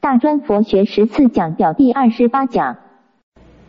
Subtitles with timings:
[0.00, 2.78] 大专佛学十次讲表第二十八讲。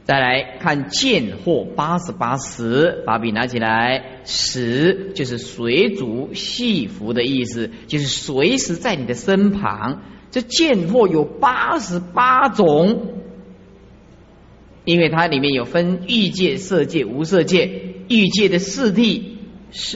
[0.06, 10.04] 再来看见货八十八十，把笔拿起来，十就是随主系服的意思，就是随时在你的身旁。
[10.32, 13.08] 这见货有八十八种，
[14.86, 17.96] 因为它里面有分欲界、色界、无色界。
[18.08, 19.22] 欲界的四谛，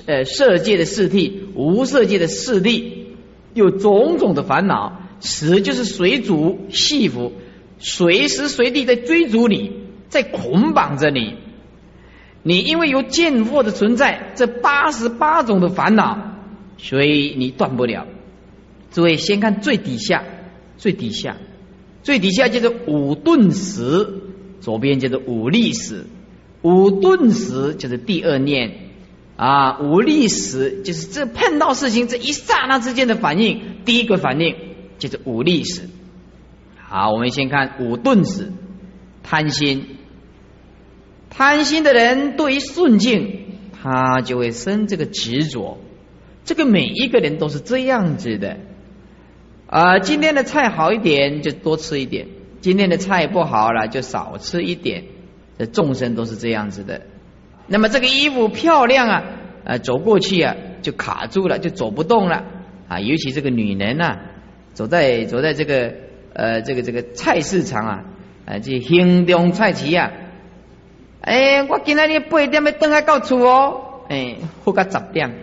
[0.05, 2.83] 呃色界的四谛，无色界的四谛，
[3.54, 5.02] 有种种的烦恼。
[5.20, 7.34] 十就是随主戏服，
[7.79, 9.83] 随时随地在追逐你。
[10.07, 11.36] 在捆绑着你，
[12.41, 16.38] 你因为有见惑的存在，这八十八种的烦恼，
[16.78, 18.07] 所以你断不了。
[18.91, 20.24] 诸位先看最底下，
[20.78, 21.36] 最底下，
[22.02, 24.07] 最底下就是五顿时，
[24.61, 26.05] 左边就是五力时，
[26.61, 28.74] 五顿时就是第二念
[29.36, 34.55] 啊，五力时就是这碰到事情这一刹那之间的反应，第一个反应
[34.97, 35.89] 就是五力时。
[36.77, 38.52] 好，我们先看五顿时。
[39.27, 39.97] 贪心，
[41.31, 45.79] 贪心的人对于顺境，他就会生这个执着。
[46.43, 48.57] 这个每一个人都是这样子的
[49.65, 49.97] 啊。
[49.97, 52.27] 今天的菜好一点，就多吃一点；
[52.61, 55.05] 今天的菜不好了，就少吃一点。
[55.57, 57.02] 这众生都是这样子的。
[57.65, 59.23] 那么这个衣服漂亮啊，
[59.65, 62.43] 啊，走过去啊，就卡住了，就走不动了
[62.87, 62.99] 啊。
[62.99, 64.19] 尤其这个女人呐，
[64.75, 65.91] 走在走在这个
[66.33, 68.03] 呃这个这个菜市场啊。
[68.47, 70.11] 啊，这行动菜市啊！
[71.21, 75.33] 哎，我今仔日八点要等来到厝哦，哎，好到十点，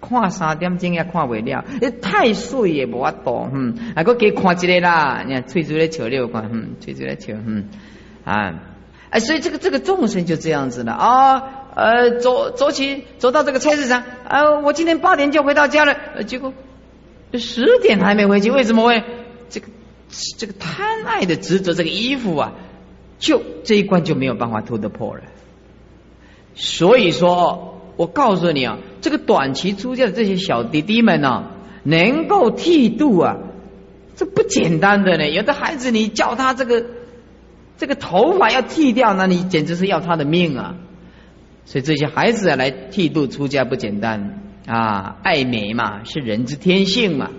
[0.00, 1.62] 看三点钟也看未了，
[2.00, 7.68] 太水也无法度，嗯，啊，我给看一个啦，你看翠珠来瞧六看，嗯，翠珠来瞧，嗯，
[8.24, 8.54] 啊，
[9.10, 10.94] 哎，所以这个这个众生就这样子了。
[10.94, 11.42] 啊，
[11.74, 16.54] 呃，走走起走到这个菜市场，啊，我今天八点就回到家了，结果
[17.32, 19.02] 十点还没回去，为什么会
[19.48, 19.66] 这个？
[20.38, 22.52] 这个贪爱的执着，这个衣服啊，
[23.18, 25.22] 就这一关就没有办法突得破了。
[26.54, 31.50] 所以说，我告诉你啊，这个短期出家的这些小弟弟们呢，
[31.82, 33.38] 能够剃度啊，
[34.14, 35.28] 这不简单的呢。
[35.28, 36.86] 有的孩子，你叫他这个
[37.76, 40.76] 这个头发要剃掉，那你简直是要他的命啊。
[41.64, 47.30] 所以这些孩子啊，来剃度出家不简单啊，爱美嘛，是人之天性嘛。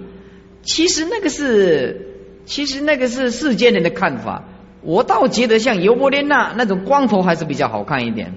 [0.64, 2.06] 其实那个是。
[2.48, 4.46] 其实那个是世间人的看法，
[4.82, 8.36] 我倒觉得像尤伯莲娜那种光头还是比较好看一点。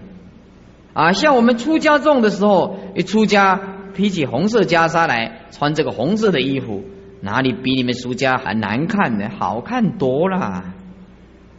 [0.92, 3.60] 啊，像我们出家众的时候，一出家
[3.94, 6.82] 披起红色袈裟来，穿这个红色的衣服，
[7.20, 9.28] 哪里比你们出家还难看呢？
[9.38, 10.64] 好看多了，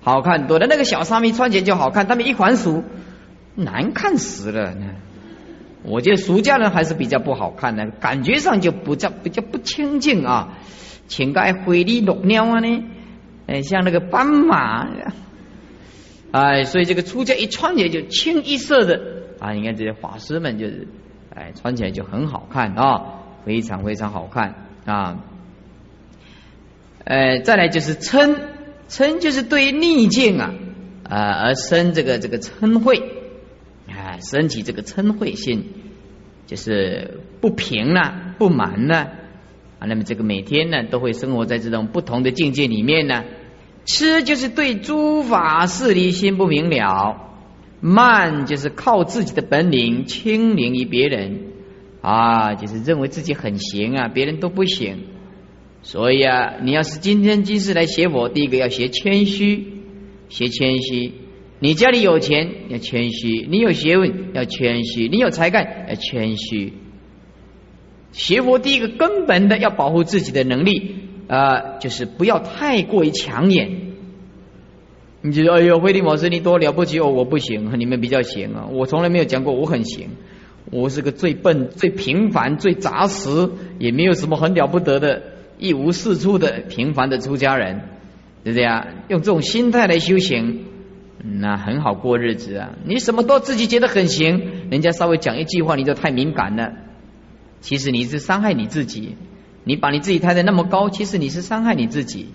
[0.02, 0.68] 好看多了。
[0.68, 2.84] 那个小沙弥穿起来就好看，他们一还俗，
[3.56, 4.74] 难看死了。
[5.84, 10.60] 我觉得俗家人还是比较不好看的，感觉上就不叫比较不清净啊。
[11.08, 12.84] 请个灰里落鸟啊呢？
[13.48, 14.88] 哎，像那个斑马，
[16.32, 19.02] 哎，所以这个出家一穿起来就清一色的
[19.40, 19.52] 啊！
[19.52, 20.88] 你看这些法师们就是，
[21.36, 24.56] 哎，穿起来就很好看啊，非常非常好看
[24.86, 25.18] 啊！
[27.04, 28.36] 呃，再来就是嗔，
[28.88, 30.54] 嗔就是对逆境啊
[31.10, 33.02] 啊而生这个这个嗔恚，
[34.22, 35.66] 升起这个嗔恚心，
[36.48, 39.12] 就是不平了，不满了。
[39.80, 43.24] 啊，那么这个每天呢，都会生活在这种不同的境界里面呢。
[43.84, 47.32] 吃就是对诸法事理心不明了，
[47.80, 51.40] 慢就是靠自己的本领轻凌于别人
[52.02, 55.00] 啊，就是认为自己很行啊，别人都不行。
[55.82, 59.66] 所以啊，你要是今天今世来学佛，第一个要学谦虚，
[60.30, 61.12] 学谦虚。
[61.64, 66.74] 你家里有钱要谦虚，你有学问要谦虚，你有才干要谦虚。
[68.12, 70.96] 学佛第一个根本的要保护自己的能力
[71.28, 73.94] 啊，就是不要太过于抢眼。
[75.22, 80.10] 你觉得哎呦，慧利老师你多了不起哦，我不行，你们比较行啊，我从来没有讲过我很行，
[80.72, 85.22] 我是个最笨、最平凡、最杂食，也没有什么很了不得的，
[85.60, 87.82] 一无是处的平凡的出家人，
[88.44, 88.88] 对不对啊？
[89.10, 90.66] 用这种心态来修行，
[91.24, 92.72] 那很好过日子啊。
[92.86, 96.74] 你什么都自己觉得很行，人家稍微讲一句话，你就太敏感了。
[97.60, 99.16] 其实你是伤害你自己，
[99.64, 102.28] 你把你自己抬得那么高，其实你是伤害你自己。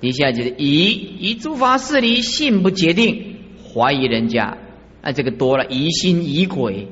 [0.00, 0.90] 底下就是以
[1.20, 3.36] 以诸法事理信不决定，
[3.74, 4.56] 怀疑人家，
[5.02, 6.88] 啊，这个多了疑心疑鬼，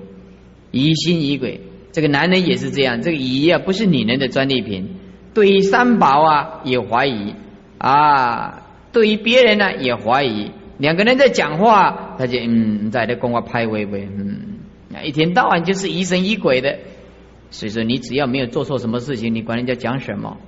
[0.71, 1.61] 疑心疑鬼。
[1.93, 4.97] 这个男人也是这样，这个疑啊不是女人的专利品，
[5.33, 7.35] 对于三宝啊也怀疑
[7.79, 8.63] 啊，
[8.93, 10.51] 对于别人呢也怀疑。
[10.79, 14.59] 两个人在讲话，他就嗯在那跟我拍微微，嗯，
[15.05, 16.79] 一天到晚就是疑神疑鬼的。
[17.51, 20.39] 所以说，你只要没有做错什么事情，你管人家讲什么。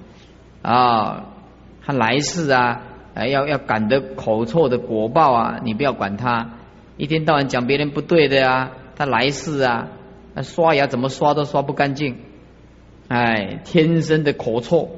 [0.62, 1.26] 啊？
[1.88, 2.82] 他来世啊，
[3.14, 6.54] 哎要要感得口臭的果报啊，你不要管他，
[6.96, 9.86] 一天到晚讲别人不对的啊，他来世啊，
[10.34, 12.16] 那刷牙怎么刷都刷不干净，
[13.06, 14.90] 哎，天生的口臭，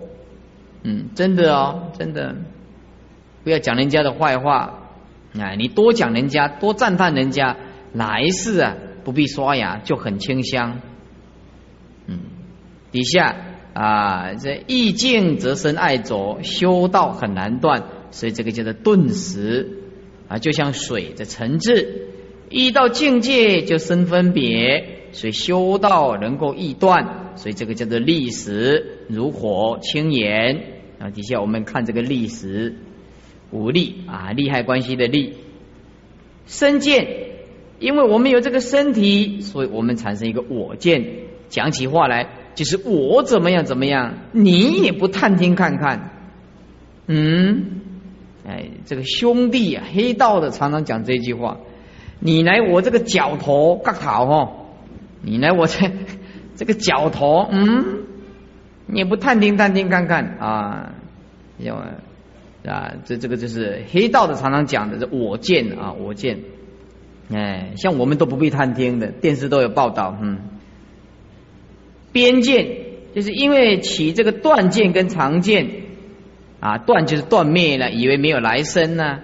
[0.83, 2.37] 嗯，真的哦，真的，
[3.45, 4.88] 不要讲人家的坏话，
[5.37, 7.57] 啊，你多讲人家，多赞叹人家，
[7.93, 10.81] 来世啊不必刷牙就很清香，
[12.07, 12.19] 嗯，
[12.93, 13.45] 底下。
[13.75, 19.69] 啊，这意境则生爱着，修道很难断，所以这个叫做顿时
[20.27, 22.09] 啊，就像水的沉滞，
[22.51, 30.61] 一到境界就生分别，所以修道能够易断，所以这个叫做历史如火轻言
[30.99, 31.11] 啊。
[31.11, 32.75] 底下我们看这个历史
[33.51, 35.35] 无力啊，利害关系的利。
[36.47, 37.07] 身见，
[37.79, 41.05] 因为我们有这个身体，所以我们产生一个我见，
[41.49, 42.29] 讲起话来。
[42.55, 46.11] 就是我怎么样怎么样，你也不探听看看，
[47.07, 47.83] 嗯，
[48.45, 51.59] 哎，这个兄弟啊，黑道的常常讲这句话，
[52.19, 54.53] 你来我这个脚头干讨哈，
[55.23, 55.89] 你来我这
[56.57, 58.01] 这个脚头，嗯，
[58.87, 60.25] 你也不探听探听看看。
[60.41, 60.95] 啊，
[61.59, 61.77] 要
[62.67, 66.41] 啊，这这个就是黑道的常常讲的，这我见啊，我见，
[67.33, 70.39] 哎，像我们都不必探听的，电视都有报道，嗯。
[72.11, 72.67] 边见
[73.15, 75.69] 就是因为起这个断见跟常见
[76.59, 79.21] 啊，断就是断灭了，以为没有来生呢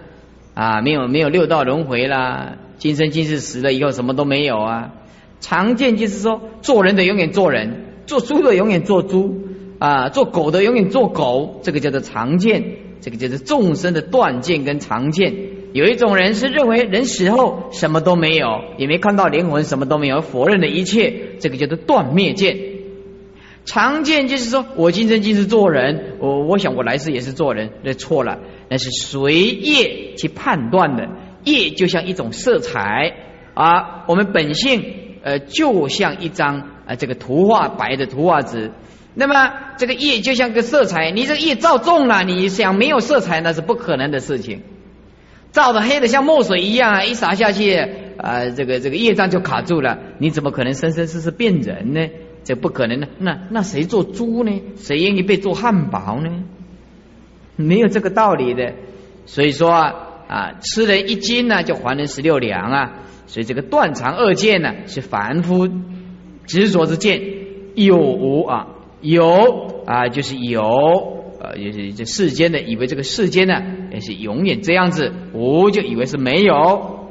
[0.55, 4.93] 啊，没有没有六道轮回啦，今生今世死了以后什么都没有啊。
[5.41, 9.49] 常见就是说做人的永远做人，做猪的永远做猪
[9.79, 12.65] 啊，做狗的永远做狗，这个叫做常见，
[13.05, 15.35] 这个就是众生的断见跟常见。
[15.75, 18.47] 有一种人是认为人死后什么都没有，
[18.79, 22.57] 也没看到灵魂，什么都没有，否认了一切，这个叫做断灭见。
[23.67, 28.39] 常见就是说，我今生今世做人，我我想我来世也是做人，那错了，
[28.71, 31.07] 那是随业去判断的。
[31.45, 33.13] 业就像一种色彩
[33.53, 34.83] 啊，我们本性
[35.23, 38.71] 呃就像一张啊这个图画白的图画纸，
[39.15, 44.63] 那么这个业就像个色彩，你这个业照重了，你想没有色彩那是不可能的事情。
[45.53, 47.77] 照的黑的像墨水一样啊，一洒下去
[48.19, 52.09] 啊，这个这个业障就卡住了，你怎么可能生生世世变人呢？
[52.43, 54.63] 这不可能的，那那谁做猪呢？
[54.77, 56.43] 谁愿意被做汉堡呢？
[57.55, 58.75] 没有这个道理的。
[59.27, 62.93] 所以说啊，吃人一斤呢，就还人十六两啊。
[63.27, 65.69] 所以这个断肠二见呢，是凡夫
[66.47, 67.23] 执着之见，
[67.77, 68.67] 有无啊？
[69.05, 70.63] 有啊，就是有，
[71.41, 73.63] 呃，就是这世间的以为这个世间呢，
[73.93, 77.07] 也是永远这样子；无就以为是没有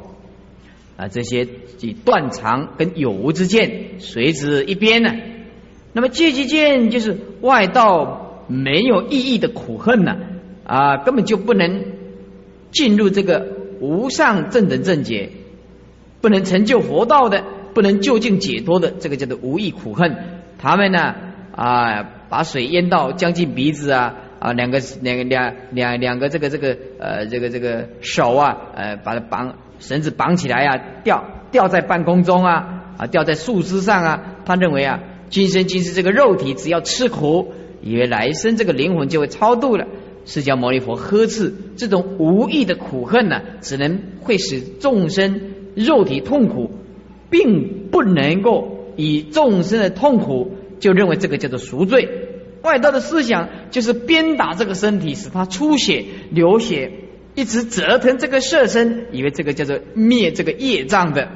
[0.98, 1.48] 啊，这些。
[1.76, 5.12] 即断肠跟有无之见随之一边呢？
[5.92, 10.16] 那么戒即见就是外道没有意义的苦恨呢？
[10.64, 11.84] 啊，根本就不能
[12.72, 13.48] 进入这个
[13.82, 15.32] 无上正等正解，
[16.22, 17.44] 不能成就佛道的，
[17.74, 20.16] 不能就近解脱的，这个叫做无意苦恨。
[20.58, 21.16] 他们呢
[21.56, 31.24] 啊，把水淹到将近鼻子啊啊，两个两个两两两个这个这个呃这个这个手啊呃，把它绑绳子绑起来啊，吊。
[31.54, 34.38] 吊在半空中啊啊，吊在树枝上啊。
[34.44, 37.54] 他认为啊，今生今世这个肉体只要吃苦，
[37.84, 39.86] 以为来生这个灵魂就会超度了。
[40.26, 45.42] 释迦牟尼佛呵斥这种无意的苦恨呢，只能会使众生
[45.76, 46.72] 肉体痛苦，
[47.30, 52.10] 并不能够以众生的痛苦就认为这个叫做赎罪。
[52.62, 56.92] 外道的思想就是鞭打这个身体，使他出血流血，
[57.36, 61.30] 一直折腾这个色身，以为这个叫做灭这个业障的。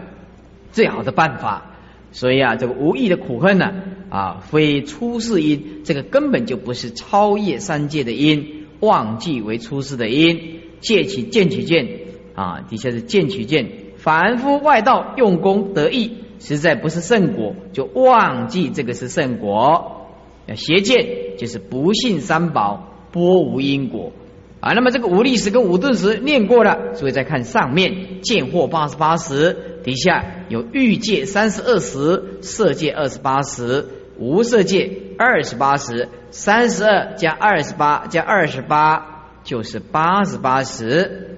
[0.73, 1.77] 最好的办法，
[2.11, 3.71] 所以啊，这个无意的苦恨呢，
[4.09, 11.87] 啊，非出世因，这个根本就不是超越三界的因，忘记为出世的因，借起见取见
[12.35, 20.07] 啊，底下是见取见，凡夫外道用功得意，实在不是圣果，就忘记这个是圣果，
[20.55, 24.11] 邪见就是不信三宝，波无因果。
[24.59, 33.85] 啊，那么这个五力时跟五顿时念过了，所以再看上面见惑八十八时，底下有欲界三十二时，色界二十八时，
[34.17, 41.37] 无色界二十八时，三十二加二十八加二十八就是八十八时。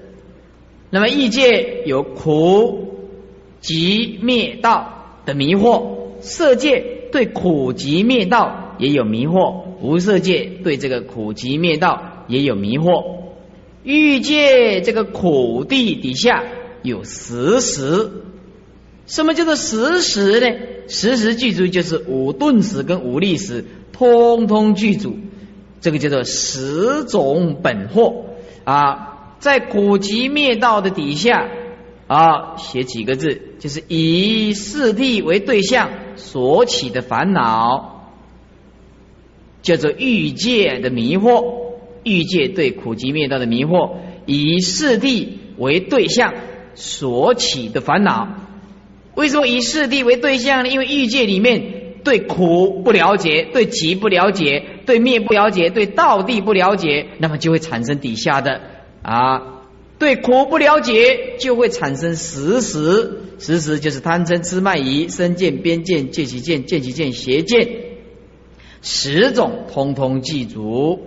[0.90, 2.99] 那么异界有苦
[3.62, 12.16] 集灭道的迷惑，色界对苦集灭道也有迷惑，无色界对这个苦集灭道。
[12.30, 13.22] 也有迷惑，
[13.84, 16.44] 欲界这个苦地底下
[16.84, 18.12] 有十时，
[19.08, 20.46] 什么叫做十时呢？
[20.88, 25.18] 十时具足就是五顿时跟五力时，通通具足。
[25.82, 28.26] 这个叫做十种本惑
[28.64, 31.50] 啊，在苦集灭道的底下
[32.10, 38.10] 啊，写几个字，就是以四谛为对象所起的烦恼，
[39.62, 41.70] 叫做欲界的迷惑。
[42.04, 46.34] 欲界对苦集灭道的迷惑，以四谛为对象
[46.74, 48.28] 所起的烦恼。
[49.16, 50.70] 为什么以四谛为对象呢？
[50.70, 51.78] 因为欲界里面。
[52.02, 58.62] 对苦不了解，对集不了解，对灭不了解，对道地不了解，那么就会产生底下的
[59.04, 59.59] 啊，
[60.00, 67.68] 对苦不了解，就会产生实实，实实就是贪嗔痴慢疑身见边见见其见见其见邪见，
[68.82, 71.02] 十种通通记住。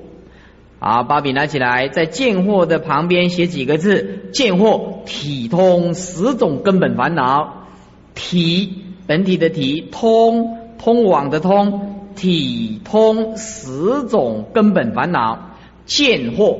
[0.79, 7.69] 好，把笔拿起来，在见货的旁边写几个字：见货体通十种根本烦恼，
[8.15, 8.71] 体
[9.07, 10.59] 本体的体通。
[10.79, 15.53] 通往的通，体通十种根本烦恼，
[15.87, 16.59] 见货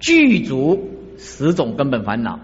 [0.00, 2.40] 具足十种根本烦恼，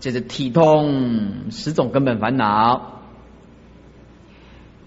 [0.00, 3.02] 这是体通十种根本烦恼。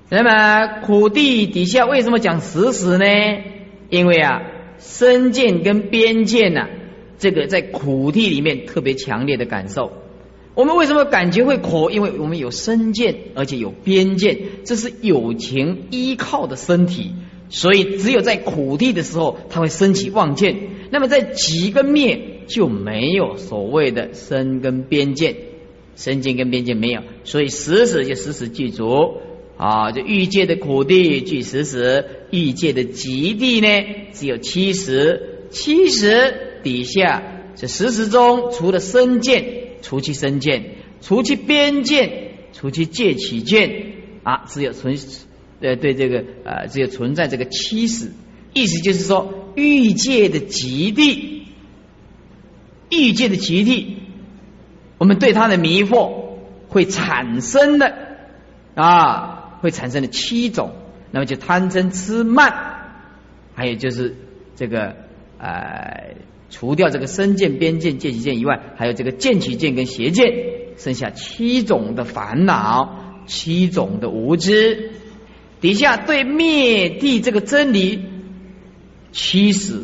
[0.09, 3.05] 那么苦地底下为什么讲实时呢？
[3.89, 4.41] 因为啊，
[4.77, 6.67] 身见跟边见呢，
[7.17, 9.91] 这个在苦地里面特别强烈的感受。
[10.53, 11.89] 我们为什么感觉会苦？
[11.89, 17.13] 因为我们有身见，而且有边见，这是有情依靠的身体，
[17.49, 20.55] 所以只有在苦地的时候，它会升起妄见。
[20.95, 25.35] 那么在极跟灭就没有所谓的身跟边界，
[25.97, 29.17] 身见跟边界没有，所以时时就时时具足
[29.57, 29.91] 啊！
[29.91, 33.67] 就欲界的苦地具时时，欲界的极地呢
[34.13, 39.43] 只有七十，七十底下这时时中除了身见。
[39.81, 44.97] 除去身见，除去边见，除去界起见啊，只有存
[45.59, 48.13] 呃对这个呃只有存在这个七十，
[48.53, 51.47] 意思就是说欲界的极地，
[52.89, 53.97] 欲界的极地，
[54.97, 56.11] 我们对它的迷惑
[56.67, 57.95] 会产生的
[58.75, 60.71] 啊，会产生的七种，
[61.11, 62.53] 那么就贪嗔痴慢，
[63.55, 64.15] 还有就是
[64.55, 64.95] 这个
[65.39, 66.15] 呃。
[66.51, 70.31] 除掉这个身见、边见、见其见以外，还有这个见其见跟邪见，
[70.77, 74.91] 剩下七种的烦恼，七种的无知。
[75.59, 77.99] 底下对灭地这个真理，
[79.15, 79.81] 七十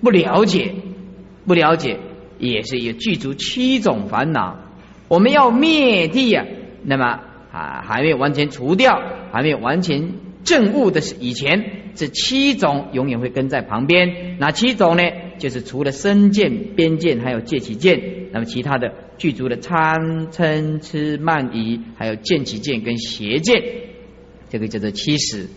[0.00, 0.72] 不了解，
[1.46, 1.98] 不了解
[2.38, 4.56] 也是有具足七种烦恼。
[5.08, 6.46] 我们要灭地呀，
[6.82, 7.04] 那么
[7.52, 8.98] 啊还没有完全除掉，
[9.30, 14.38] 还没有完全证悟的是以前，这七种永远会跟在旁边。
[14.38, 15.02] 哪七种呢？
[15.38, 18.00] 就是除了身见、边见，还有戒起见，
[18.32, 23.62] 那么其他的具足的贪嗔痴慢疑，还有见起见跟邪见，
[24.48, 25.48] 这个叫做七十。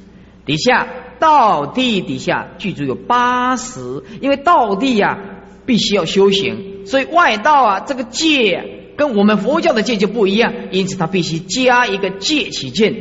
[0.46, 0.88] 底下
[1.20, 5.18] 道地底下具足有八十，因为道地呀
[5.66, 12.94] 必须要修行，所以外道啊这个戒跟我们佛教的戒就不一样，因此他必须加一个戒起见，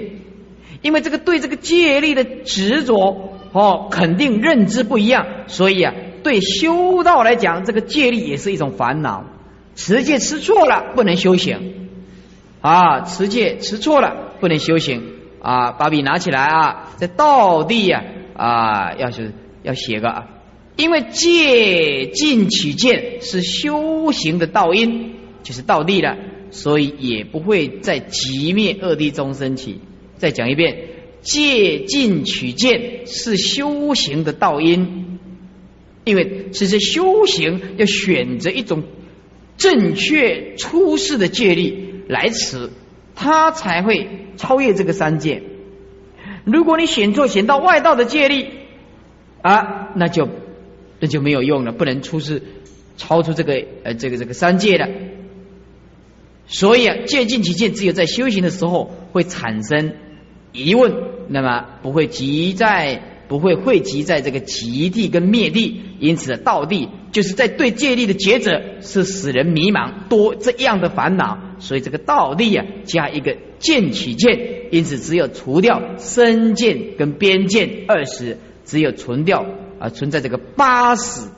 [0.83, 5.95] 因为这个对这个戒力的执着哦，肯定认知不一样，所以啊。
[6.25, 9.27] 对修道来讲，这个戒律也是一种烦恼。
[9.75, 11.91] 持戒持错了，不能修行
[12.63, 13.03] 啊！
[13.03, 15.03] 持戒持错了，不能修行
[15.45, 15.73] 啊！
[15.73, 18.03] 把笔拿起来啊，这道地呀
[18.35, 19.33] 啊，要是
[19.63, 20.27] 要写个啊，
[20.77, 26.17] 因为借尽取见是修行的道因，就是道地了，
[26.51, 29.81] 所以也不会在极灭恶地中升起。
[30.17, 30.89] 再讲一遍，
[31.21, 35.19] 借尽取见是修行的道因。
[36.05, 38.85] 因为其实修行要选择一种
[39.59, 42.71] 正确出世的戒律来此，
[43.15, 45.43] 他才会超越这个三界。
[46.45, 48.49] 如果你选错，选到外道的戒律
[49.43, 50.29] 啊，那就
[51.01, 52.43] 那就没有用了，不能出世，
[52.97, 54.89] 超出这个呃这个这个三界的。
[56.47, 59.95] 所以啊，戒尽其戒，只有在修行的时候会产生
[60.53, 60.95] 疑问，
[61.29, 63.01] 那么不会急在。
[63.27, 79.47] 不会汇集在这个极地跟灭地，因此道地就是在对戒律的抉择是使人迷茫多这样的烦恼，所以这个道地啊加一个见取见，因此只有除掉身见跟边见二十，只有存掉
[79.79, 81.29] 啊存在这个八十。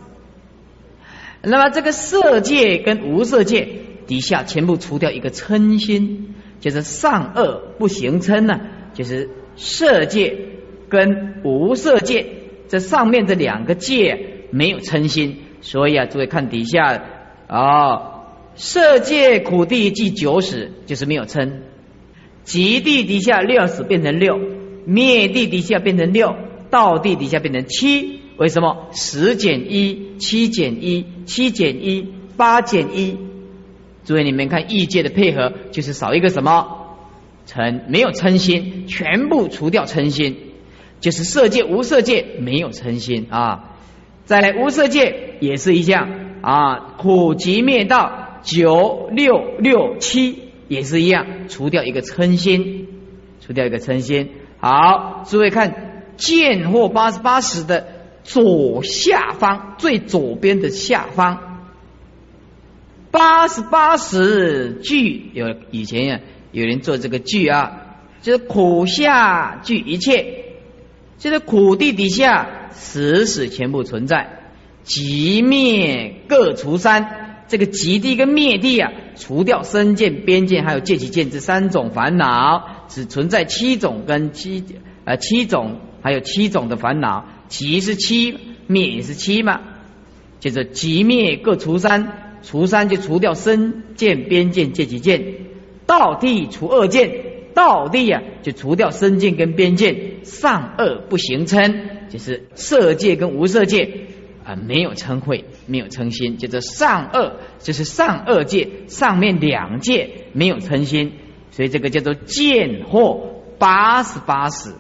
[1.43, 3.69] 那么这个色界跟无色界
[4.09, 8.61] 底下全部除掉一个嗔心，就是上恶不行嗔呢，
[8.95, 10.46] 就是色界。
[10.89, 12.27] 跟无色界
[12.69, 17.03] 这上面这两个界没有称心，所以啊，诸位看底下
[17.49, 18.23] 哦，
[18.55, 21.63] 色界苦地即九死，就是没有称；
[22.45, 24.39] 极地底下六死变成六，
[24.85, 26.35] 灭地底下变成六，
[26.71, 28.89] 到地底下变成七，为什么？
[28.93, 33.19] 十减一，七减一，七减一，八减一。
[34.05, 36.97] 诸位，你们看异界的配合，就是少一个什么
[37.45, 40.37] 称，没有称心，全部除掉称心，
[41.01, 43.77] 就是色界无色界没有嗔心啊。
[44.25, 46.09] 再来无色界也是一样
[46.43, 52.89] 啊，苦集灭道九六六七也是一样，除掉一个嗔心，
[53.41, 54.31] 除掉一个嗔心。
[54.59, 57.87] 好，诸位看见或八十八十的
[58.25, 61.71] 左下方最左边的下方，
[63.13, 70.46] 八十八十句有以前呀有人做这个句啊，就是苦下具一切，
[71.19, 74.51] 就是苦地底下死死全部存在，
[74.83, 82.87] 极灭各除三，这个极地跟灭地啊，除掉身见、边见还有见其见这三种烦恼。
[82.89, 84.65] 只存在七种跟七
[85.05, 89.61] 呃七种，还有七种的烦恼，即是七灭也是七嘛，
[90.39, 95.35] 就是即灭各除三，除三就除掉身见边见见其见，
[95.85, 97.11] 道地除二见，
[97.57, 104.09] 道地啊就除掉身见跟边见，上恶不行称，就是色界跟无色界
[104.45, 111.15] 啊没有称慧，没有称心，叫做上恶就是上恶界上面两界没有称心。
[111.51, 113.21] 所以这个叫做见惑
[113.59, 114.75] 八十八识，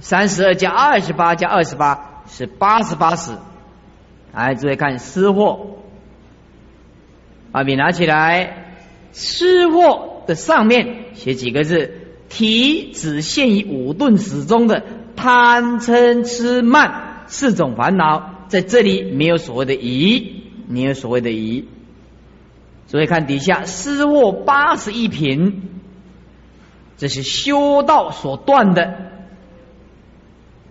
[0.00, 3.30] 三十二加二十八加二十八是八十八识。
[4.34, 5.78] 来，注意看失货，
[7.52, 8.74] 把笔拿起来，
[9.12, 11.90] 失货的上面写几个字，
[12.28, 14.84] 体只限于五顿始中的
[15.16, 21.64] 贪嗔痴慢四种烦恼，在这里没有所谓的疑，没有所谓的疑。
[22.86, 25.62] 所以看底下失握八十一品，
[26.98, 28.84] 这是修道所断的；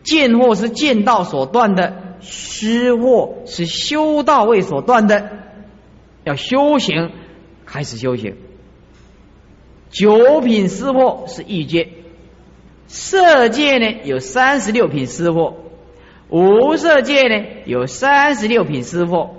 [0.04, 5.32] 见货是见道所断的，失货是修道位所断的。
[6.24, 7.12] 要修行，
[7.66, 8.36] 开始修行。
[9.90, 11.90] 九品失货是欲界，
[12.88, 15.56] 色界呢有三十六品失货，
[16.30, 19.32] 无色界呢有三十六品失货。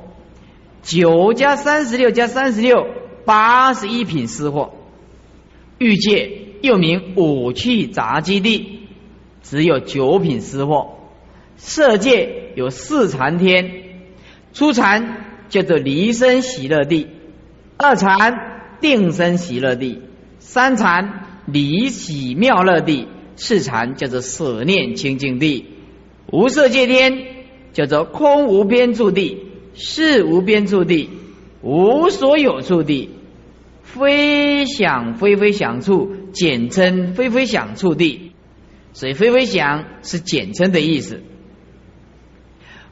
[0.82, 2.86] 九加三十六加三十六，
[3.26, 4.72] 八十一品私货。
[5.76, 6.30] 欲界
[6.62, 8.88] 又名五趣杂基地，
[9.42, 10.94] 只有九品私货。
[11.56, 13.70] 色界有四禅天，
[14.54, 17.08] 初禅叫做离生喜乐地，
[17.76, 20.00] 二禅定生喜乐地，
[20.38, 25.66] 三禅离喜妙乐地，四禅叫做舍念清净地。
[26.30, 29.44] 无色界天叫做空无边住地。
[29.80, 31.08] 是无边处地，
[31.62, 33.10] 无所有处地，
[33.84, 38.32] 非想非非想处，简称非非想处地。
[38.92, 41.22] 所以非非想是简称的意思。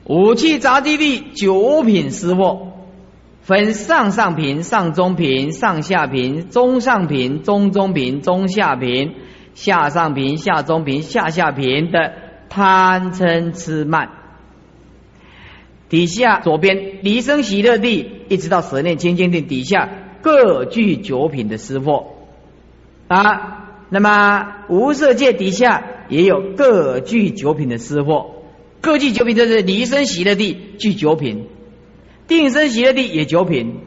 [0.05, 2.75] 五气杂地地九品私货，
[3.47, 9.15] 分上上品、上中品、上下品、中上品、中中品、中下品、
[9.55, 12.13] 下上品、下中品、下下品的
[12.49, 14.11] 贪嗔痴慢。
[15.89, 19.91] 底下左边离生喜乐地，一直到十念清净地底下
[20.23, 22.15] 各具九品的师货
[23.07, 23.85] 啊。
[23.91, 28.33] 那么无色界底下也有各具九品的师货，
[28.81, 31.47] 各具九品就是离生喜乐地具九品，
[32.27, 33.81] 定身邪地也九品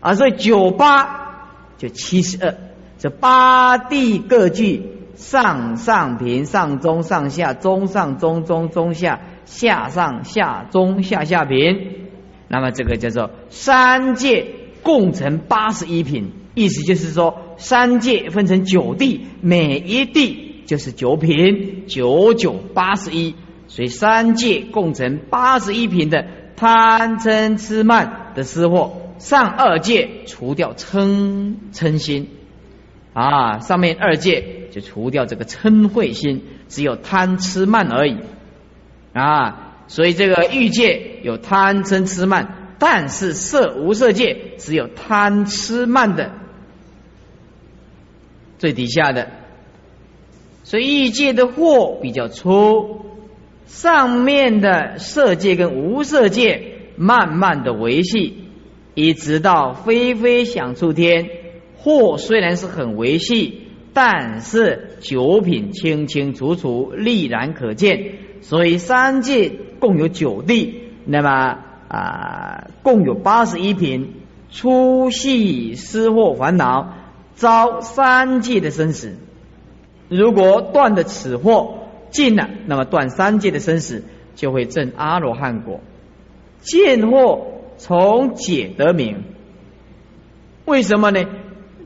[0.00, 0.14] 啊。
[0.14, 2.54] 所以九八就七十二，
[2.98, 4.82] 这八地各具
[5.14, 9.20] 上上品、上中、上下、中上、中中、中下。
[9.46, 12.08] 下上下中下下品，
[12.48, 14.44] 那么这个叫做三界
[14.82, 23.36] 共成八十一品，意思就是说三界分成九地，每一地就是九品，九九八十一，
[23.68, 32.30] 所以三界共成八十一品的贪嗔痴慢的私货，上二界除掉嗔嗔心
[33.12, 38.18] 啊，上面二界就除掉这个嗔慧心，只有贪吃慢而已。
[39.12, 46.32] 啊，所以这个欲界有贪嗔痴慢，但是色无色界只有贪痴慢的
[48.58, 49.30] 最底下的，
[50.64, 53.05] 所以欲界的货比较粗，
[53.66, 58.44] 上面的色界跟无色界慢慢的维系，
[58.94, 61.28] 一直到飞飞想出天，
[61.76, 68.14] 祸虽然是很维系，但是九品清清楚楚，立然可见。
[68.40, 69.50] 所以三界
[69.80, 74.14] 共有九地，那么啊，共有八十一品，
[74.50, 76.94] 粗细失货烦恼，
[77.34, 79.16] 遭三界的生死。
[80.08, 81.75] 如果断的此祸，
[82.10, 85.80] 尽了，那么断三界的生死，就会证阿罗汉果。
[86.60, 87.42] 见惑
[87.76, 89.22] 从解得名，
[90.64, 91.24] 为什么呢？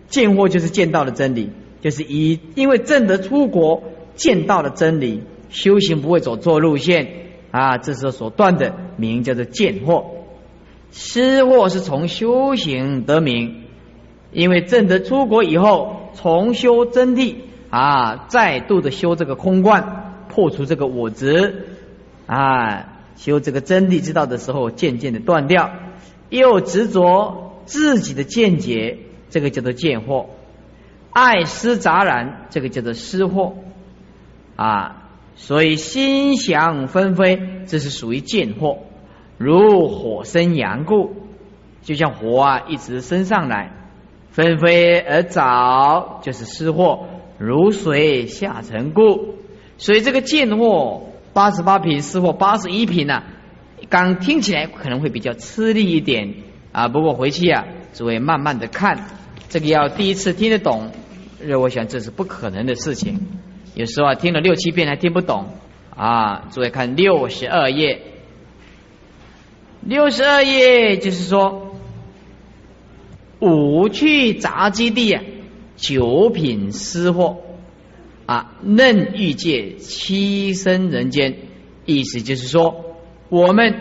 [0.09, 1.51] 见惑就是见到了真理，
[1.83, 3.83] 就是以因为证得出国，
[4.15, 7.09] 见到了真理，修行不会走错路线
[7.51, 7.79] 啊。
[7.79, 10.05] 这时候所断的名叫做见惑，
[10.93, 13.65] 失惑是从修行得名，
[14.33, 17.37] 因为证得出国以后，重修真谛
[17.71, 20.10] 啊，再度的修这个空观，
[20.41, 21.67] 破除这个我执
[22.27, 25.71] 啊，修这个真谛之道的时候，渐渐的断掉，
[26.31, 29.01] 又执着自己的见解。
[29.29, 30.29] 这个叫做见惑，
[31.11, 33.53] 爱思杂然，这个叫做失惑
[34.57, 35.11] 啊。
[35.37, 38.79] 所以心想纷飞，这是属于见惑，
[39.37, 41.17] 如火生阳故，
[41.83, 43.73] 就像火啊一直升上来，
[44.31, 47.01] 纷飞而早，就是失惑，
[47.37, 49.35] 如水下沉故。
[49.81, 53.23] 所以这个见货八十八品，失惑八十一品呢，
[53.89, 56.35] 刚听起来可能会比较吃力一点
[56.71, 56.89] 啊。
[56.89, 57.65] 不过回去啊，
[57.95, 59.07] 诸位慢慢的看。
[59.49, 60.91] 这个要第一次听得懂，
[61.59, 63.21] 我想这是不可能的事情。
[63.75, 65.47] 有时候啊，听了六七遍还听不懂
[65.97, 66.51] 啊。
[66.51, 68.03] 诸位看六十二页，
[69.81, 71.75] 六十二页就是说，
[73.39, 75.23] 五去杂基地啊，
[75.77, 77.39] 九品私货
[78.31, 81.37] 啊，嫩欲界七生人间，
[81.85, 82.97] 意思就是说，
[83.29, 83.75] 我们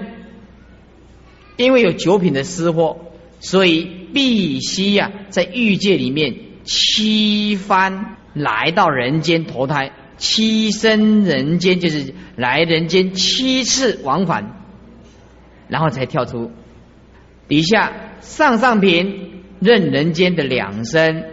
[1.57, 2.97] 因为有九品的私货，
[3.39, 3.97] 所以。
[4.11, 6.33] 必须呀，在欲界里面
[6.63, 14.65] 七番来到人间投胎，七生人间就是来人间七次往返，
[15.67, 16.49] 然后才跳出
[17.47, 21.25] 底下上上品任人间的两生，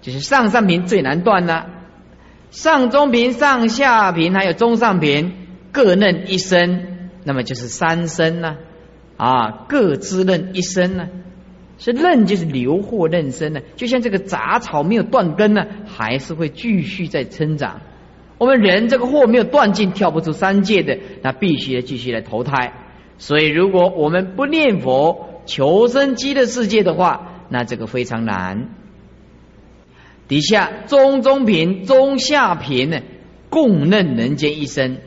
[0.00, 1.66] 就是上上品最难断了，
[2.54, 5.32] 上中平、上下平还有中上平
[5.72, 8.58] 各任一生，那么就是三生呢，
[9.16, 11.08] 啊，各自任一生呢。
[11.78, 17.80] 是任就是留祸任生呢，就像这个杂草没有断根呢，还是会继续在生长。
[18.38, 22.72] 我们人这个祸没有断尽，跳不出三界的，那必须要继续来投胎。
[23.18, 28.68] 所以，如果我们不念佛求生极乐世界的话，那这个非常难。
[30.28, 33.00] 底下中中品、中下品呢，
[33.50, 34.98] 共任人间一生，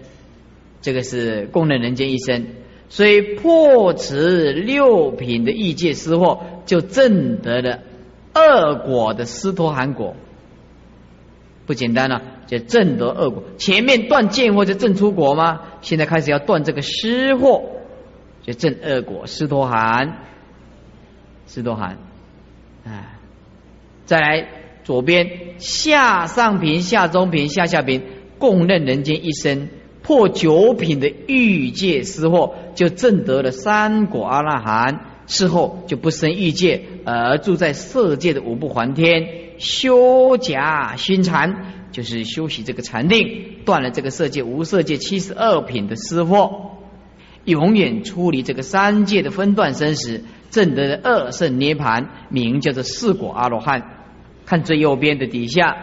[0.82, 2.46] 这个是共任人间一生。
[2.90, 7.80] 所以破此六品的异界失货，就证得了
[8.34, 10.16] 二果的斯陀含果，
[11.66, 13.44] 不简单了，就证得二果。
[13.58, 15.64] 前面断见或者证出果吗？
[15.82, 17.64] 现在开始要断这个失货，
[18.44, 20.20] 就证二果斯陀含，
[21.46, 21.98] 斯陀含，
[22.86, 23.18] 哎，
[24.06, 24.48] 再来
[24.88, 28.04] 左边下上品、下中品、下下品，
[28.38, 29.68] 共任人间一生。
[30.02, 35.02] 破九品的欲界失货，就证得了三果阿那含。
[35.26, 46.78] 事后就不生欲界，而住在色界的五不还天，修假熏禅，就是修习这个禅定，断了这个色界无色界七十二品的失货，
[47.44, 53.97] 永远出离这个三界的分段生死，证得了二圣涅盘，名叫做四果阿罗汉。
[54.48, 55.78] 看最右边的底下，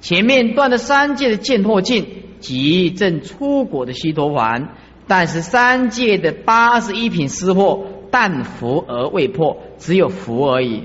[0.00, 2.06] 前面断了三界的见惑境。
[2.40, 4.70] 即正出国的西陀环，
[5.06, 10.84] 但是三界的八十一品失货，但福而未破，只有福而已，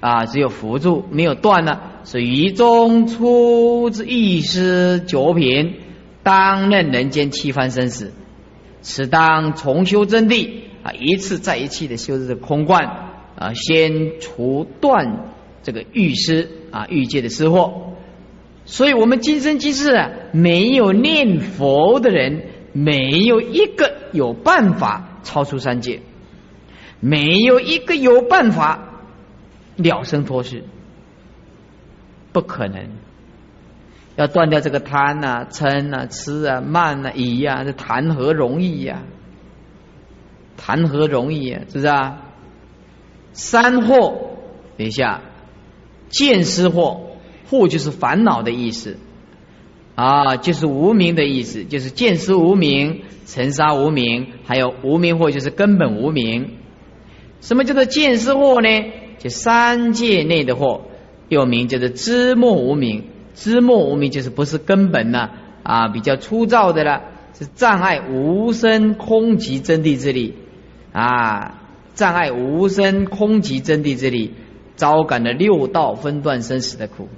[0.00, 1.78] 啊，只有福住，没有断呢。
[2.02, 5.76] 是于中出之一失九品，
[6.24, 8.12] 当任人间七番生死，
[8.80, 10.50] 此当重修真谛
[10.82, 12.84] 啊，一次再一次的修这个空观
[13.36, 15.29] 啊，先除断
[15.62, 17.94] 这个欲师啊欲界的失货。
[18.66, 26.02] 所以，我们今生今世啊，没有念佛的人，没有一个有办法超出三界，
[27.00, 29.02] 没有一个有办法
[29.76, 30.64] 了生脱世，
[32.32, 32.90] 不可能。
[34.16, 39.02] 要断掉这个贪呐、嗔呐、痴啊、慢呐、疑呀，这谈何容易呀？
[40.56, 41.60] 谈何容易呀？
[41.68, 42.22] 是不是啊？
[43.32, 44.14] 三惑，
[44.76, 45.22] 等一下，
[46.10, 46.98] 见思惑。
[47.48, 48.96] 惑就是烦恼的意思
[49.96, 56.58] 啊，就是无名的意思，就是见思无名、尘沙无名，还有无名惑就是根本无名。
[57.40, 58.92] 什么叫做见思惑呢？
[59.18, 60.82] 就三界内的惑，
[61.28, 63.04] 又名叫做知末无名。
[63.34, 65.30] 知末无名就是不是根本呢
[65.64, 67.02] 啊，比较粗糙的了，
[67.36, 70.34] 是障碍无生空寂真谛之力
[70.92, 71.60] 啊，
[71.94, 74.34] 障碍无生空寂真谛之力，
[74.80, 77.08] 招感了六道分段生死的苦。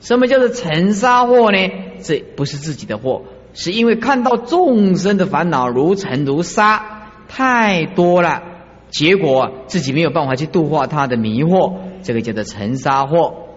[0.00, 1.58] 什么叫做尘沙祸呢？
[2.00, 8.42] 这不是自己的祸，是因为看到众生的烦恼如尘如沙太多了，
[8.90, 13.48] 结果自己没有办法去度化他的迷惑，这个叫做尘沙祸。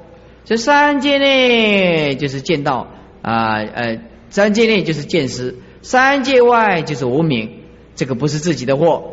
[0.46, 2.88] 这三界内就是见到
[3.22, 7.52] 啊呃，三界内就是见识，三界外就是无名，
[7.96, 9.04] 这个不是自己的祸，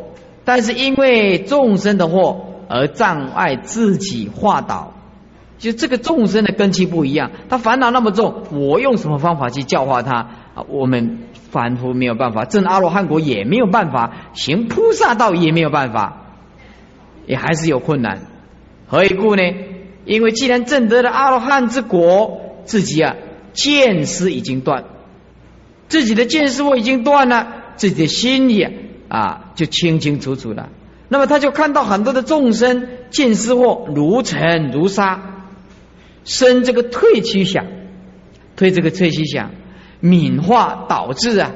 [0.43, 4.93] 但是因为众生的祸而障碍自己化导。
[5.59, 10.65] 就这个众生的根基不一样，他烦恼那么重，我用什么方法去教化他啊？
[10.69, 11.19] 我们
[11.51, 16.23] 凡夫没有办法，证阿罗汉果也没有办法，行菩萨道也没有办法，
[17.27, 18.21] 也还是有困难。
[18.87, 19.43] 何以故呢？
[20.03, 23.15] 因为既然证得了阿罗汉之果，自己啊
[23.53, 24.85] 见识已经断，
[25.89, 28.67] 自己的见识我已经断了，自己的心里
[29.09, 30.69] 啊就清清楚楚了。
[31.11, 35.43] 那么他就看到很多的众生见识或如尘如沙。
[36.23, 37.65] 生这个退趋想，
[38.55, 39.51] 退这个退趋想，
[39.99, 41.51] 敏化导致啊，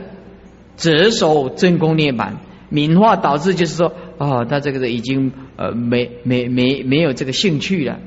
[0.76, 2.34] 折守真功涅槃。
[2.68, 8.00] 敏化导致就是说，哦，他这个已经呃没没没没有这个兴趣了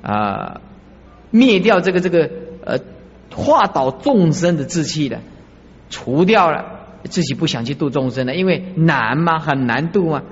[0.00, 0.60] 啊，
[1.32, 2.30] 灭掉这个这个
[2.64, 2.78] 呃
[3.34, 5.18] 化导众生的志气了，
[5.90, 6.66] 除掉了
[7.10, 10.22] 自己不想去度众生了，因为难嘛，很难度嘛。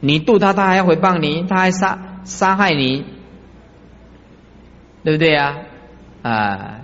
[0.00, 3.04] 你度他，他还要回报你，他还杀杀害你。
[5.04, 5.56] 对不对呀？
[6.22, 6.80] 啊，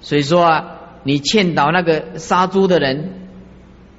[0.00, 0.64] 所以说啊，
[1.02, 3.14] 你劝导那个杀猪的人，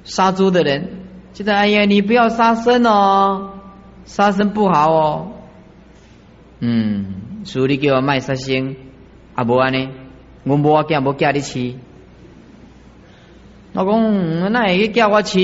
[0.04, 0.88] 杀猪的人，
[1.34, 3.50] 觉得哎呀，你不要杀生哦，
[4.04, 5.32] 杀生不好哦。
[6.60, 8.76] 嗯，所以你叫我卖杀生，
[9.34, 9.90] 啊无安呢，
[10.44, 11.74] 我无我叫无叫你吃。
[13.74, 15.38] 我讲，那会去叫我吃？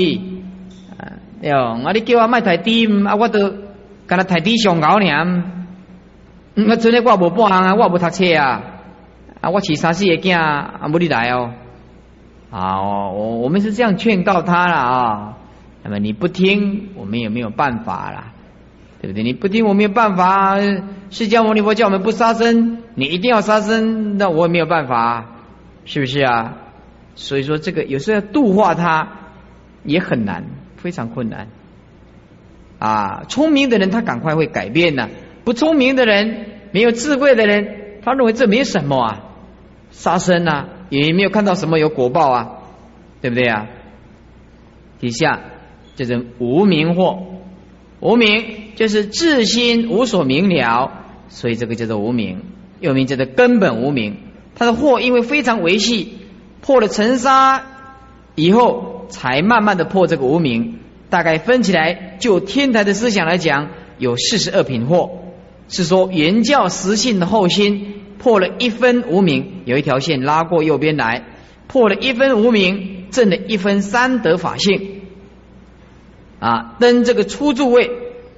[1.49, 3.51] 哟，啊你叫我卖台低，啊，我都
[4.07, 5.43] 干那台低上高呢。
[6.55, 8.63] 我昨天我无半行啊，我无读册啊，
[9.41, 11.51] 啊，我饲三四个囝啊，无你来哦。
[12.49, 15.37] 啊，我我们是这样劝告他了啊。
[15.83, 18.33] 那么你不听，我们也没有办法啦，
[18.99, 19.21] 对不对？
[19.21, 20.57] 你不听，我没有办法。
[21.11, 25.25] 释迦牟尼佛叫我们不杀生，你一定要杀生，那我也没有办法，
[25.85, 26.53] 是不是啊？
[27.13, 29.09] 所以说，这个有时候要度化他
[29.83, 30.45] 也很难，
[30.85, 31.47] 非常困难。
[32.77, 35.09] 啊，聪明的人他赶快会改变呢。
[35.43, 39.23] 不聪明的人，没有智慧的人，他认为这没什么啊，
[39.89, 42.59] 杀生啊，也没有看到什么有果报啊，
[43.19, 43.65] 对不对啊？
[44.99, 45.41] 底下
[45.95, 47.17] 就是无明惑，
[47.99, 50.91] 无明就是自心无所明了，
[51.29, 52.43] 所以这个叫做无明，
[52.79, 54.17] 又名叫做根本无明。
[54.53, 56.19] 他的惑因为非常维系，
[56.61, 57.65] 破了尘沙
[58.35, 60.79] 以后，才慢慢的破这个无名。
[61.09, 65.09] 大概分起来，就天台的思想来讲，有四十二品惑。
[65.67, 71.23] 是说原教实性的后心破了一分无名，有一条线拉过右边来，
[71.67, 75.01] 破了一分无名，正了一分三德法性
[76.39, 77.89] 啊，登这个初住位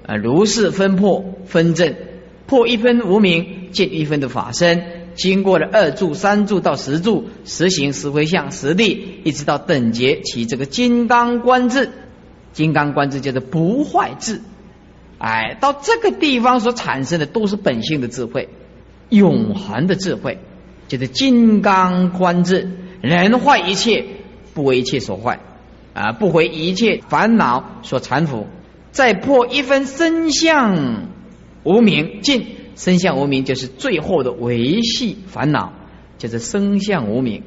[0.06, 1.96] 啊，如是分破分正，
[2.46, 11.90] 破一分无名，见一分的法身，经过了二住、三住到十住，实行十回向、十地，一直到等觉起这个金刚观智，
[12.54, 14.42] 金刚观智叫做不坏智。
[15.18, 18.50] 哎，到这个地方所产生的都是本性的智慧，
[19.10, 20.38] 永恒的智慧，
[20.88, 22.70] 就是金刚观智，
[23.02, 24.06] 人坏一切，
[24.54, 25.40] 不为一切所坏，
[25.96, 28.46] 啊，不为一切烦恼所缠缚，
[28.92, 31.08] 再破一分身相
[31.64, 32.46] 无名尽，
[32.78, 35.74] 生相无名就是最后的维系烦恼，
[36.20, 37.42] 就是生相无名，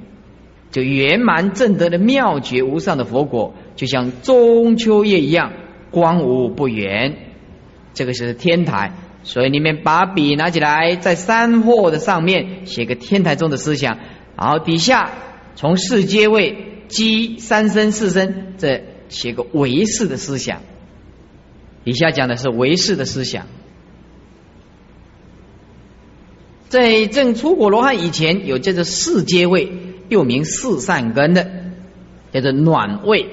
[0.72, 5.52] 就圆满正德的妙觉无上的佛果，就像中秋夜一样，
[5.92, 7.16] 光无不圆。
[7.94, 13.98] 这个是天台，所以你们把笔拿起来，在三货的上面写个天台中的思想，
[14.36, 15.12] 然后底下
[15.54, 20.62] 从四阶位积三生四生，这写个唯识的思想。
[21.84, 23.46] 底下讲的是唯识的思想，
[26.70, 29.72] 在正出果罗汉以前，有叫做四阶位，
[30.08, 31.50] 又名四善根的，
[32.32, 33.26] 叫做暖位、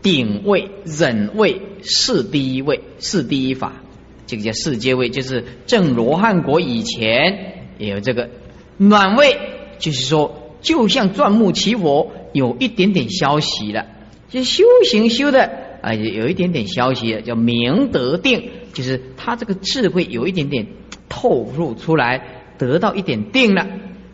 [0.00, 3.82] 顶位、忍位、四第一位、四第一法。
[4.28, 8.30] 这个叫四阶位，就是正罗汉国以前也有这个
[8.76, 9.38] 暖位，
[9.80, 13.86] 就是说，就像钻木起火，有一点点消息了，
[14.28, 15.50] 就修行修的
[15.82, 20.68] 啊，有一点点消息，叫明德定，就是他这个智慧有一点点
[21.08, 23.66] 透露出来，得到一点定了。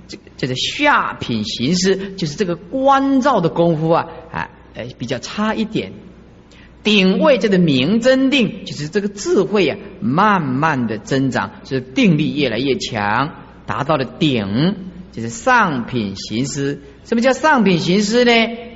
[0.08, 5.92] 这这个下品行师，就是这个关照的功夫啊，啊，呃，比较差一点。
[6.82, 13.34] 顶位这个明真定，就是这个智慧啊，慢慢的增长，就是定力越来越强。
[13.66, 14.74] 达到了顶，
[15.12, 16.80] 就是上品行思。
[17.04, 18.32] 什么叫上品行思呢？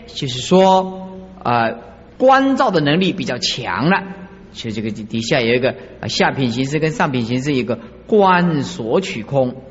[0.06, 1.08] 就是说
[1.42, 1.70] 啊，
[2.16, 4.04] 观照的能力比较强了。
[4.52, 9.62] 所以这个底下有一个啊，下品行思跟上品行思一个观所取空，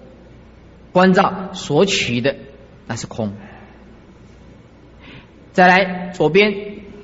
[0.92, 2.36] 观照所取的
[2.88, 3.34] 那是空。
[5.52, 6.54] 再来左边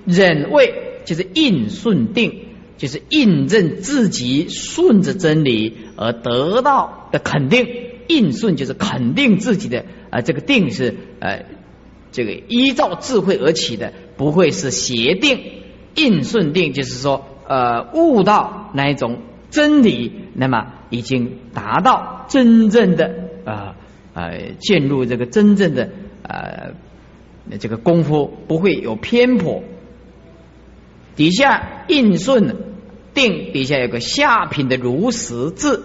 [0.05, 2.45] 忍位就是应顺定，
[2.77, 7.67] 就是印证自己顺着真理而得到的肯定。
[8.07, 11.45] 应顺就是肯定自己的啊，这个定是呃
[12.11, 15.39] 这个依照智慧而起的，不会是邪定。
[15.95, 17.25] 应顺定就是说。
[17.49, 23.75] 呃，悟到那一种真理，那么已经达到真正的啊
[24.13, 25.89] 呃，进入这个真正的
[26.23, 26.71] 呃
[27.59, 29.63] 这个功夫，不会有偏颇。
[31.15, 32.55] 底下应顺
[33.13, 35.83] 定，底下有个下品的如实字，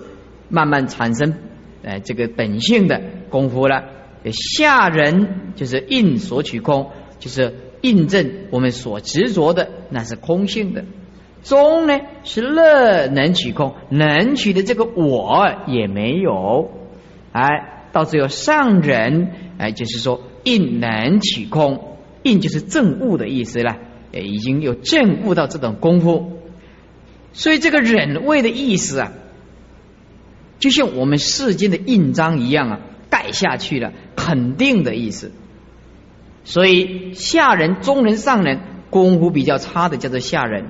[0.49, 1.35] 慢慢产生
[1.83, 3.85] 呃这个本性的功夫了。
[4.33, 10.85] 下人就是应所取空，就是印证我们所执着的那是空性的。
[11.44, 16.70] 中呢是乐能取空，能取的这个我也没有，
[17.33, 19.28] 哎，到最后上人
[19.59, 23.76] 哎，就是说应能取空，应就是正悟的意思了，
[24.12, 26.40] 已经有正悟到这种功夫，
[27.35, 29.12] 所以这个忍位的意思啊，
[30.59, 32.80] 就像我们世间的印章一样啊，
[33.11, 35.30] 盖下去了，肯定的意思。
[36.44, 40.66] 所以下人、中人、上人功夫比较差的叫做下人。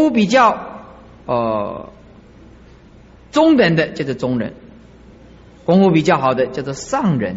[0.00, 0.84] 功比较
[1.26, 1.90] 呃
[3.32, 4.54] 中等的叫做中人，
[5.64, 7.36] 功夫比较好的叫做上人。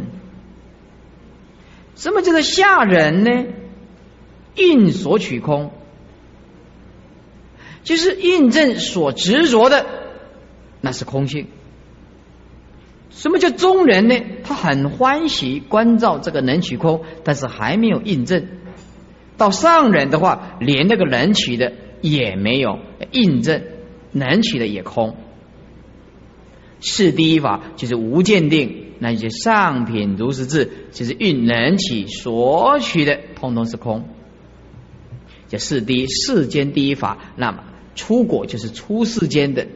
[1.95, 3.45] 什么叫做下人呢？
[4.55, 5.71] 应所取空，
[7.83, 9.85] 就是印证所执着的
[10.81, 11.47] 那是空性。
[13.11, 14.15] 什么叫中人呢？
[14.43, 18.47] 他很欢喜关照这个能取空，但是还没有印证。
[19.37, 21.73] 到上人的话，连那个能取的。
[22.03, 22.79] 也没有
[23.11, 23.63] 印证，
[24.11, 25.15] 能取的也空。
[26.81, 34.03] 是第一法，就是无鉴定，那些上品如实智，就是运能起所取的，通通是空。
[35.47, 37.63] 这是第一世间第一法，那么
[37.95, 39.67] 出果就是出世间的，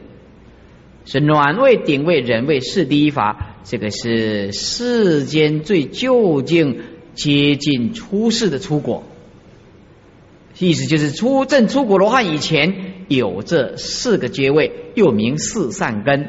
[1.06, 6.82] 是暖位、顶位、人位是第一法，这个是世间最究竟
[7.14, 9.04] 接近出世的出果。
[10.58, 16.28] 意思就是出正出果罗汉以前有这四个阶位，又名四善根，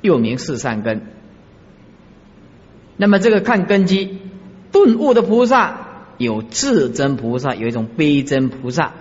[0.00, 1.02] 又名四善根。
[2.96, 4.18] 那么这个看根基，
[4.70, 8.92] 顿悟的菩萨有至真菩萨，有一种悲真菩萨。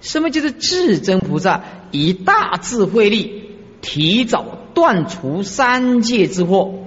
[0.00, 1.64] 什么叫做至真菩萨？
[1.90, 3.50] 以大智慧力
[3.82, 6.79] 提早断除三界之祸。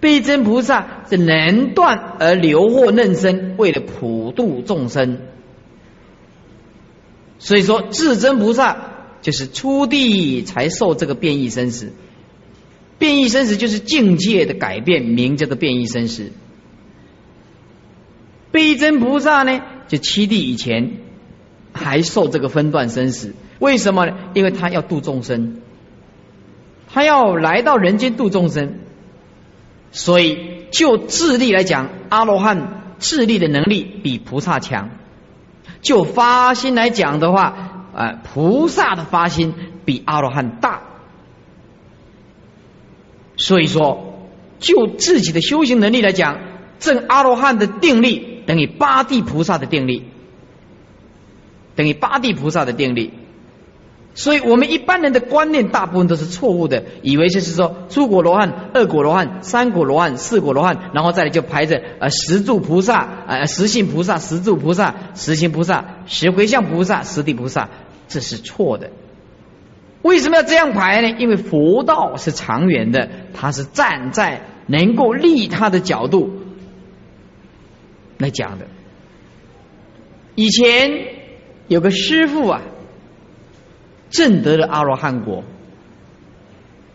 [0.00, 5.18] 悲真菩萨是能断而留祸嫩生，为了普度众生。
[7.38, 11.92] 所以说，至真菩萨就是出地才受这个变异生死。
[12.98, 16.32] 变异生死就是境界的改变，名叫做变异生死。
[18.50, 20.92] 悲真菩萨呢，就七地以前
[21.72, 24.16] 还受这个分段生死，为什么呢？
[24.34, 25.60] 因为他要度众生，
[26.88, 28.74] 他要来到人间度众生。
[29.92, 34.90] 所以，就智力来讲，阿罗汉智力的能力比菩萨强；
[35.82, 39.52] 就发心来讲的话，啊，菩萨的发心
[39.84, 40.82] 比阿罗汉大。
[43.36, 44.28] 所以说，
[44.60, 46.38] 就自己的修行能力来讲，
[46.78, 50.04] 证阿罗汉的定力等于八地菩萨的定力，
[51.74, 53.12] 等于八地菩萨的定力。
[54.12, 67.68] 所以我们一般人的观念大部分都是错误的，以为就是说，初果罗汉、二果罗汉、三果罗汉、四果罗汉，然后再来就排着呃十住菩萨、呃十性菩萨、十住菩萨、十行菩萨、十回向菩萨、十地菩萨，
[68.08, 68.90] 这是错的。
[70.02, 71.16] 为什么要这样排呢？
[71.18, 76.30] 因为佛道是长远的，它是站在能够利他的角度
[78.18, 78.66] 来讲的。
[80.34, 80.90] 以前
[81.68, 82.60] 有个师傅啊。
[84.10, 85.44] 证得了阿罗汉果，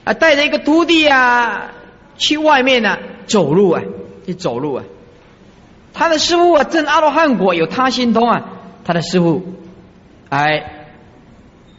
[0.04, 1.72] 啊，带着一个徒弟啊，
[2.18, 3.82] 去外面呢走路啊，
[4.26, 4.84] 去走路啊。
[5.94, 8.50] 他的师傅啊，证阿罗汉果有他心通啊，
[8.84, 9.42] 他的师傅
[10.28, 10.88] 哎，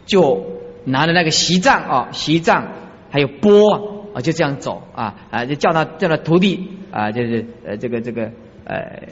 [0.07, 0.47] 就
[0.85, 2.73] 拿着那个席杖啊，席杖
[3.11, 8.33] 还有钵啊，就这样走啊啊，就叫他叫他徒弟啊，就是呃这个这个
[8.65, 9.03] 呃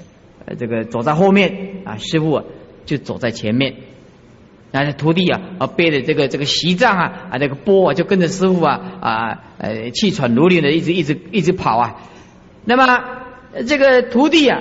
[0.59, 2.43] 这个走在后面啊，师傅
[2.87, 3.75] 就走在前面。
[4.83, 12.01] 那徒弟啊啊背着这个这个席杖啊啊那个钵啊就跟着师傅啊啊呃气喘如牛的一直一直一直跑啊。
[12.65, 13.05] 那么
[13.69, 14.61] 这个徒弟啊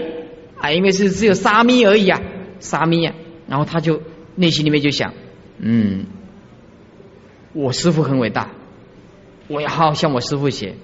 [0.59, 2.21] 啊因为是只有沙弥而已啊
[2.59, 3.15] 沙弥啊，
[3.47, 4.01] 然后他就
[4.35, 5.13] 内心里面就想
[5.57, 6.05] 嗯
[7.53, 8.49] 我师傅很伟大，
[9.47, 10.75] 我要好好向我师傅学，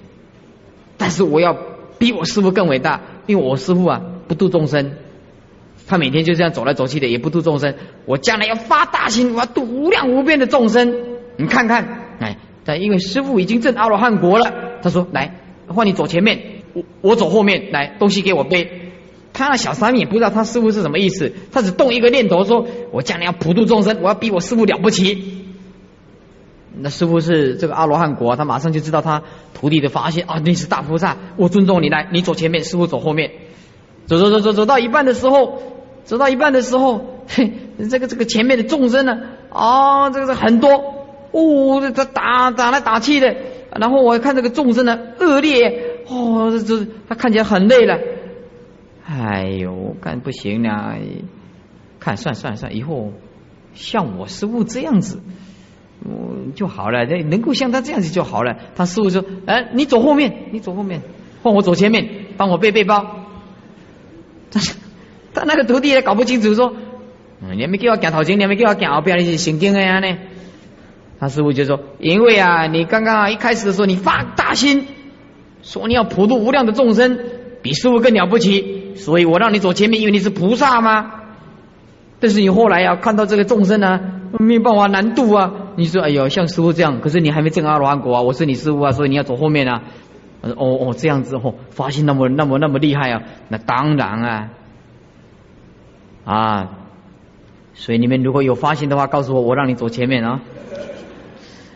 [0.96, 1.56] 但是我要
[1.98, 4.92] 比我师傅更伟大，因为我师傅啊不度众生。
[5.90, 7.74] 他每天就这样走来走去的，也不度众生。
[8.06, 10.94] 我将来要发大心，我要度无量无边的众生。
[11.36, 15.34] 你看看，哎，但因为师傅已经证阿罗汉国了，他说：“来，
[15.66, 18.92] 换你走前面，我我走后面，来，东西给我背。”
[19.34, 25.42] 他那小三也不知道他师傅是什么意思，他只动一个念头，说：“我将来要普度众生，我要比我师傅了不起。”
[26.78, 29.24] 那师傅是这个阿罗汉国，他马上就知道他
[29.54, 33.32] 徒弟的发现啊，你是大菩萨，我尊重你，来，你走前面，师傅走后面。
[34.06, 35.79] 走走走走走到一半的时候。
[36.04, 37.52] 走到一半的时候，嘿，
[37.90, 39.20] 这个这个前面的众生呢，
[39.50, 40.70] 啊，这个是很多，
[41.30, 43.36] 哦，这打打来打去的，
[43.78, 47.98] 然后我看这个众生呢恶劣，哦，这这他看起来很累了，
[49.04, 50.96] 哎呦，看不行了，
[52.00, 53.12] 看算算算，以后
[53.74, 55.20] 像我师傅这样子，
[56.04, 58.56] 嗯就好了，这能够像他这样子就好了。
[58.74, 61.02] 他师傅说，哎，你走后面，你走后面，
[61.44, 63.26] 换我走前面，帮我背背包。
[64.50, 64.79] 但是。
[65.46, 66.74] 那个徒弟也搞不清楚，说
[67.54, 70.18] ：“你没给我讲头前，你没给我讲后边，你是神经的呀呢？”
[71.20, 74.86] 他师傅就说：“因为啊，你刚刚一开始的时候，你发大心，
[75.62, 77.18] 说你要普度无量的众生，
[77.60, 81.12] 比师傅更了不起，所以我让你走前面，因为你是菩萨嘛。
[82.20, 84.00] 但是你后来啊，看到这个众生啊，
[84.38, 89.82] 没有办法难度啊，你说哎呦，像师傅这样，可是你还没证阿罗汉果啊，我是你师傅啊，所以你要走后面啊。
[90.42, 94.48] 哦哦，这样子哦，发心那么那么那么厉害啊，那当然啊。”
[96.30, 96.68] 啊，
[97.74, 100.40] 所以你们如果有发现的话，告诉我，我让你走前面啊！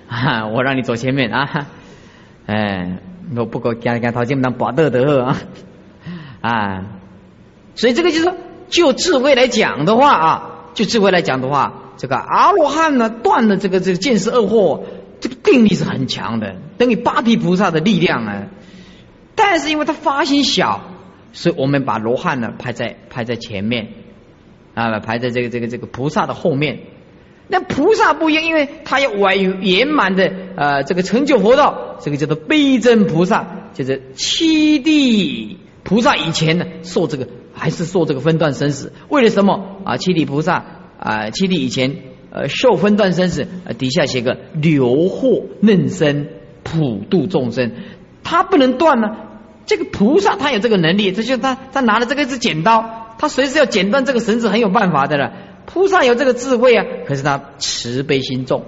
[0.07, 1.67] 啊，我让你走前面啊！
[2.47, 2.99] 哎，
[3.35, 5.37] 我不过讲讲陶金当把得得啊！
[6.41, 6.85] 啊，
[7.75, 8.33] 所以这个就是，
[8.69, 14.83] 就智慧来讲的话啊，就智慧来讲的话，这个阿罗汉呢断了这个这个见识恶惑，
[15.19, 18.47] 这个定力是很强的，等于八地菩萨的力量啊。
[19.35, 20.81] 但是因为他发心小，
[21.33, 23.89] 所以我们把罗汉呢排在排在前面。
[24.75, 26.81] 啊，排在这个这个这个菩萨的后面。
[27.47, 38.95] 那菩萨不一样，因为他要完圆满的呃这个成就佛道，这个叫做悲真菩萨，就是七地菩萨以前呢受这个还是受这个分段生死。
[39.11, 39.99] 为了什么啊？
[39.99, 40.65] 七地菩萨
[40.99, 41.97] 啊，七地以前
[42.31, 43.47] 呃受分段生死，
[43.77, 46.29] 底下写个留祸嫩生
[46.63, 47.73] 普度众生，
[48.23, 49.09] 他不能断呢。
[49.67, 53.04] 这个菩萨他有这个能力，这就他他拿了这个是剪刀。
[53.25, 55.33] 他随时要剪断这个绳子，很有办法的了。
[55.65, 58.67] 菩萨有这个智慧啊，可是他慈悲心重，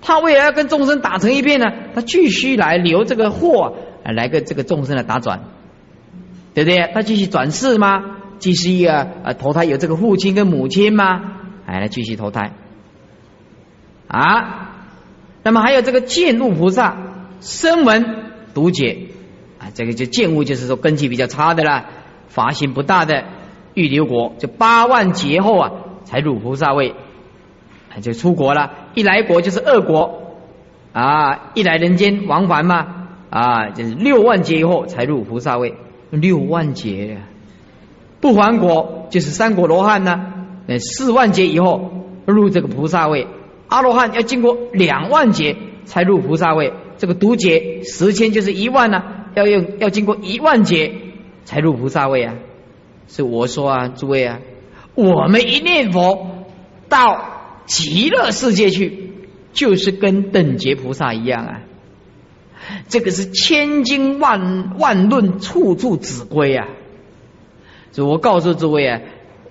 [0.00, 5.40] 他为了要跟众生打成一片呢，他继续来留这个祸，来跟这个众生来打转，
[6.54, 6.90] 对不对？
[6.94, 8.16] 他继续转世吗？
[8.38, 11.20] 继续啊啊投胎有这个父亲跟母亲吗？
[11.66, 12.52] 哎，来继续投胎
[14.06, 14.76] 啊。
[15.42, 16.96] 那么还有这个见物菩萨，
[17.42, 19.08] 声闻读解
[19.58, 21.84] 啊，这个就见物就是说根基比较差的啦，
[22.28, 23.24] 法心不大的。
[23.78, 25.70] 预留国就八万劫后啊，
[26.02, 26.94] 才入菩萨位，
[28.02, 28.72] 就出国了。
[28.94, 30.34] 一来国就是二国
[30.92, 35.74] 啊，一来人间往返嘛啊，就是六万劫以后才入菩萨位。
[36.10, 37.18] 六万劫
[38.20, 40.32] 不还国就是三国罗汉呢，
[40.66, 41.92] 呃，四万劫以后
[42.26, 43.28] 入这个菩萨位。
[43.68, 49.04] 阿罗汉要经过两万劫才入菩萨位，这个独劫十千就是一万呢，
[49.36, 50.92] 要用要经过一万劫
[51.44, 52.34] 才入菩萨位啊。
[53.08, 54.38] 是我说啊，诸位啊，
[54.94, 56.44] 我们一念佛
[56.88, 59.12] 到极乐世界去，
[59.52, 61.62] 就是跟等觉菩萨一样啊。
[62.88, 66.68] 这个是千经万万论，处处指归啊。
[67.92, 69.00] 所以我告诉诸位啊，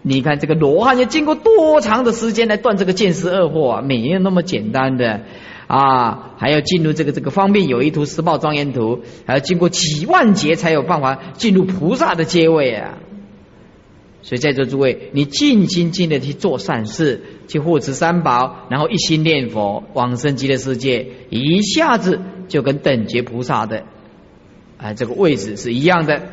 [0.04, 5.22] 你看这个罗汉要经过多长的时间来断这个见识恶惑啊，没有那么简单的
[5.66, 13.00] 啊，还要进入这个这个方便有一图十报庄严图，还要经过几万劫才有办法进入菩萨的阶位啊。
[14.28, 22.20] 所以在座诸位，你尽心尽力去做善事，去护持三宝，然后一心念佛，往生极乐世界，一下子
[22.50, 23.86] 就跟等觉菩萨的
[24.78, 26.24] 啊这个位置是一样的。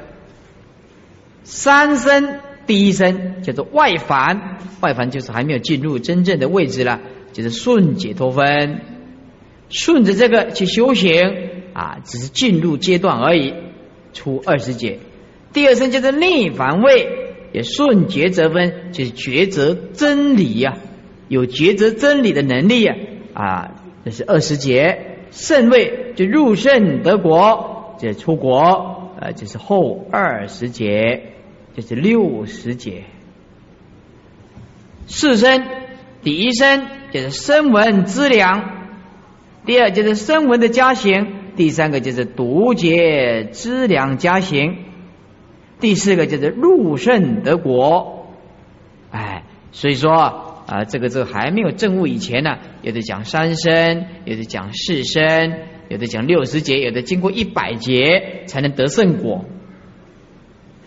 [1.45, 7.01] 三生第一生叫做外凡，外凡就是还没有进入真正的位置了，
[7.33, 8.81] 就是顺解脱分，
[9.69, 11.31] 顺着这个去修行
[11.75, 13.55] 啊，只是进入阶段而已，
[14.13, 14.99] 出二十劫。
[15.53, 17.21] 第二生叫做逆凡位。
[17.55, 20.77] 也顺抉择分，就是抉择真理呀，
[21.29, 22.97] 有抉择真理的能力啊
[23.33, 23.71] 啊，
[24.05, 31.33] 这是二十节圣位就入圣得国，这出国啊，这是后二十节，
[31.77, 33.05] 这是六十节。
[35.07, 35.65] 四身
[36.23, 38.89] 第一身就是声闻资粮，
[39.65, 44.79] 第二就是声闻的加行，第三个就是独结资粮加行，
[45.85, 48.27] 第四个就是入圣得国。
[49.11, 55.59] 哎，所以说啊，这个这个还没有证悟以前呢，有的讲三生，有的讲四生，
[55.91, 59.45] 有的讲六十节，有的经过一百节才能得圣果。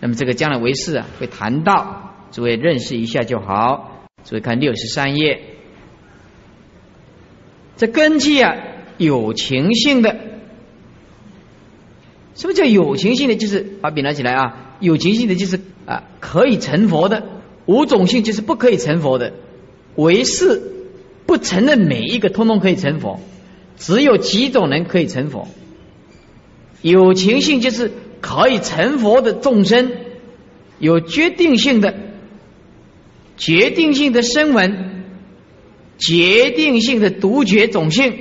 [0.00, 4.08] 那么这个将来为士啊，会谈到，诸位认识一下就好。
[4.24, 5.40] 所以看六十三页，
[7.76, 8.56] 这根基啊，
[8.96, 10.16] 有情性的。
[12.34, 13.36] 什么叫有情性的？
[13.36, 17.22] 就是把笔拿起来啊，有情性的就是啊，可以成佛的；
[17.66, 19.32] 无种性就是不可以成佛的。
[19.96, 20.62] 唯是
[21.26, 23.20] 不承认每一个通通可以成佛，
[23.76, 25.48] 只有几种人可以成佛。
[26.82, 29.90] 有情性就是可以成佛的众生，
[30.78, 31.94] 有决定性的。
[33.36, 35.04] 决定性的声闻，
[35.96, 38.14] 决定性的独觉种性，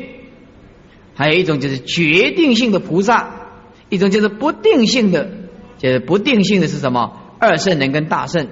[1.15, 3.49] 还有一种就是决定性的菩萨，
[3.89, 5.31] 一种就是不定性的，
[5.77, 7.17] 就是不定性的是什么？
[7.39, 8.47] 二圣人跟大圣。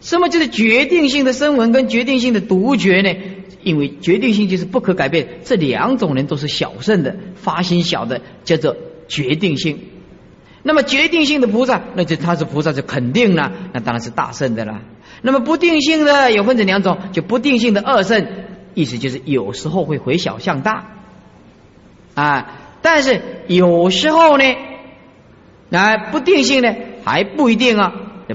[0.00, 3.14] 什么就是决定性的声闻跟决定性的独觉呢？
[3.62, 8.76] 因为决定性就是不可改变，这两种人都是小圣的，发心小的叫做
[9.08, 9.80] 决定性。
[10.62, 14.82] 那么决定性的菩萨，那就他是菩萨就肯定了，那当然是大圣的了。
[15.22, 18.26] 那么不定性的有分成两种，就不定性的二圣，
[18.74, 20.92] 意思就是有时候会回小向大
[22.14, 24.44] 啊，但是有时候呢，
[25.68, 27.92] 那不定性呢还不一定啊。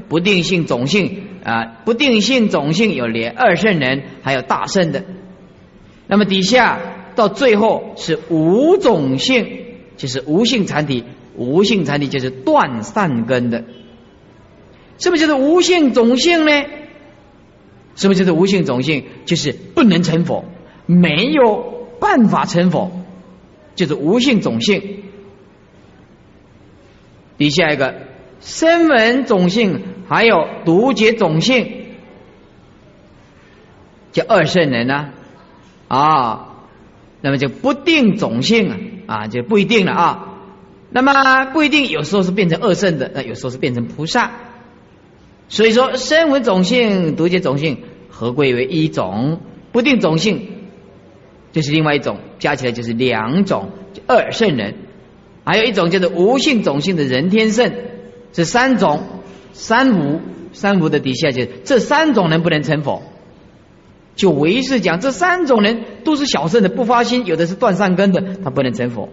[0.10, 5.04] 不定性种性啊，不定性种性有连二圣人，还有大圣的。
[6.08, 6.80] 那么底下
[7.16, 9.48] 到最后是无种性，
[9.96, 11.04] 就是无性残体。
[11.36, 13.66] 无性禅体就是断善根的，
[14.98, 16.64] 是不是就是无性种性呢？
[17.96, 19.06] 是不是就是无性种性？
[19.26, 20.46] 就是不能成佛，
[20.88, 22.92] 没有办法成佛，
[23.76, 25.03] 就是无性种性。
[27.38, 27.96] 底下一个
[28.40, 31.86] 声闻种性，还有独觉种性，
[34.12, 35.10] 叫二圣人呢
[35.88, 36.66] 啊，
[37.22, 38.78] 那么就不定种性啊
[39.08, 40.30] 啊，就不一定了啊。
[40.92, 44.32] 那么不一定，有时候是变成二圣的，那有时候是变成菩萨。
[45.50, 47.80] 所以说，声闻种性、独觉种性
[48.10, 50.50] 合归为一种，不定种性
[51.52, 53.72] 就是另外一种，加起来就是两种，
[54.06, 54.76] 二圣人。
[55.44, 57.72] 还有一种叫做无性种性的人天圣，
[58.32, 59.04] 这三种，
[59.52, 60.22] 三无，
[60.54, 63.04] 三无的底下就是这三种人不能成佛。
[64.16, 69.10] 就唯是讲，这三种人都是小圣的，不发心，有的是断善根的，他不能成佛。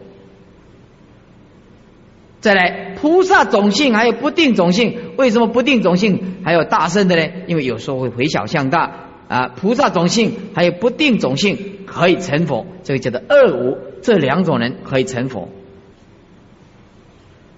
[2.40, 7.26] 再来，菩萨种性还有不定种性，为什么不定种性还有大圣的呢？
[7.46, 9.48] 因为有时候会回小向大啊。
[9.48, 15.48] 菩萨种性还有不定种性可以成佛，这个叫做二无，这两种人可以成佛。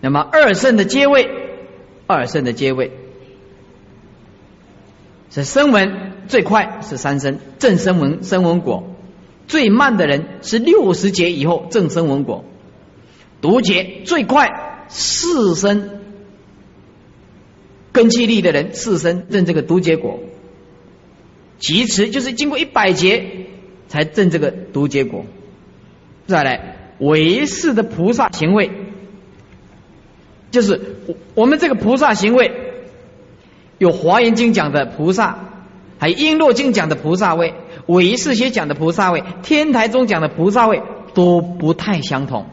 [0.02, 1.30] 那么二圣的阶位，
[2.06, 2.90] 二圣的阶位
[5.30, 8.84] 是声闻最快是三声正声闻声闻果，
[9.46, 12.44] 最慢的人是六十劫以后正声闻果，
[13.40, 14.68] 读劫最快。
[14.94, 16.00] 四生
[17.92, 20.18] 根气力的人，四生证这个读结果；
[21.60, 23.46] 其次就是经过一百劫
[23.88, 25.24] 才证这个读结果。
[26.26, 28.70] 再来唯识的菩萨行为，
[30.52, 30.80] 就是
[31.34, 32.52] 我们这个菩萨行为，
[33.78, 35.38] 有华严经讲的菩萨，
[35.98, 37.54] 还有璎珞经讲的菩萨位，
[37.86, 40.80] 唯识学讲的菩萨位，天台中讲的菩萨位
[41.12, 42.46] 都不太相同。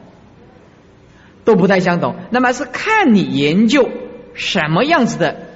[1.45, 3.89] 都不太相同，那么是看你研究
[4.35, 5.47] 什么样子的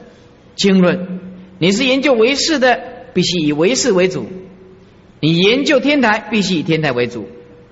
[0.55, 1.19] 经论。
[1.59, 2.79] 你是研究唯识的，
[3.13, 4.23] 必须以唯识为主；
[5.19, 7.25] 你研究天台，必须以天台为主；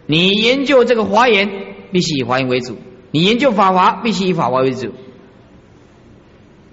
[0.05, 1.49] 你研究这个华严，
[1.91, 2.76] 必须以华严为主；
[3.12, 4.93] 你研究法华，必须以法华为主。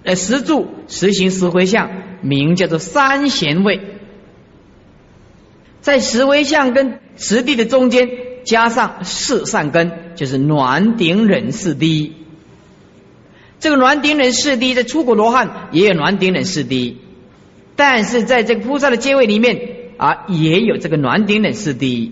[0.03, 1.89] 呃，实住、实行、实回向，
[2.21, 3.81] 名叫做三贤位，
[5.81, 8.09] 在实回向跟实地的中间。
[8.45, 12.13] 加上四善根，就是暖顶忍四谛。
[13.59, 16.95] 这个暖顶忍四谛在出国罗汉也有暖顶忍四谛，
[17.75, 22.11] 但是在这个菩萨的阶位里面啊，也有这个暖顶忍四谛。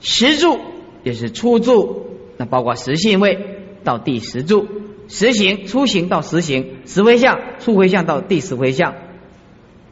[0.00, 0.60] 十住
[1.02, 2.07] 也是初住，
[2.38, 4.66] 那包括十信位到第十住，
[5.08, 8.94] 十行初行到十行，十回向初回向到第十回向。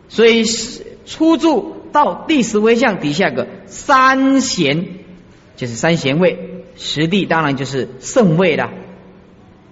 [0.09, 0.44] 所以
[1.05, 4.86] 初住到第十回向底下个三贤，
[5.57, 8.72] 就是三贤位，实地当然就是圣位了。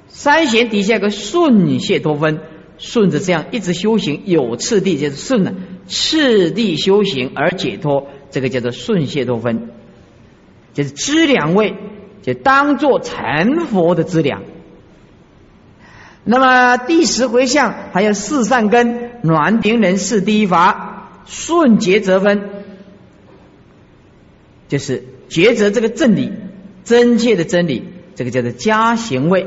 [0.09, 2.41] 三贤底下个顺解脱分，
[2.79, 5.55] 顺着这样一直修行，有次第就是顺了，
[5.87, 9.71] 次第修行而解脱，这个叫做顺解脱分，
[10.73, 11.75] 就是知两位，
[12.25, 14.45] 就当做成佛的资粮。
[16.25, 22.49] 那么第十回向还有四善根，暖顶人事第一法，顺觉则分，
[24.69, 26.33] 就是抉择这个真理，
[26.83, 29.47] 真切的真理，这个叫做加行位。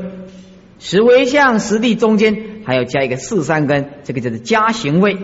[0.78, 5.18] 十回向十地中间还要加一个四善根，这个叫做加行位。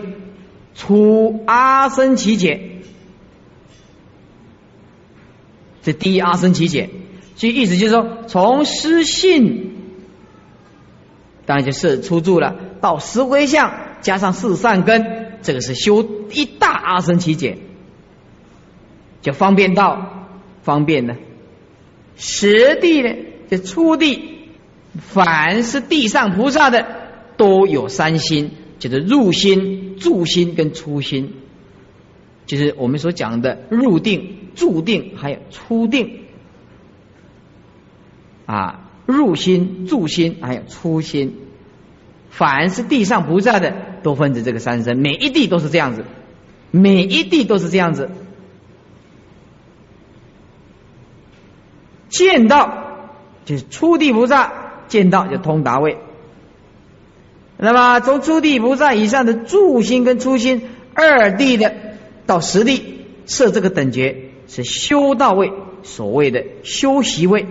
[0.75, 2.81] 出阿僧祇解，
[5.83, 6.89] 这第一阿僧祇解，
[7.35, 9.71] 所以意思就是说从失信。
[11.47, 13.71] 当然就是出住了，到十归相
[14.01, 17.59] 加上四善根，这个是修一大阿僧祇解，
[19.21, 20.27] 就方便到
[20.63, 21.17] 方便的。
[22.17, 23.15] 实地呢，
[23.47, 24.39] 就初地，
[24.97, 26.87] 凡是地上菩萨的
[27.37, 31.35] 都有三心，就是入心、住心跟出心，
[32.47, 36.21] 就是我们所讲的入定、住定还有出定
[38.45, 38.81] 啊。
[39.07, 41.37] 入心、住心，还有出心，
[42.31, 46.05] 凡是地上不在的，都分着这个三身，每一地都是这样子，
[46.71, 48.09] 每一地都是这样子。
[52.09, 53.11] 见到
[53.45, 54.51] 就是初地菩萨，
[54.87, 55.99] 见到就通达位。
[57.57, 60.63] 那么从初地菩萨以上的住心跟出心，
[60.95, 61.75] 二地的
[62.25, 67.45] 到十地设这个等觉，是修到位，所谓的修习位。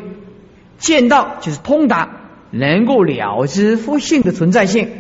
[0.78, 2.08] 见到就是通达，
[2.50, 4.90] 能够了知佛性的存在性，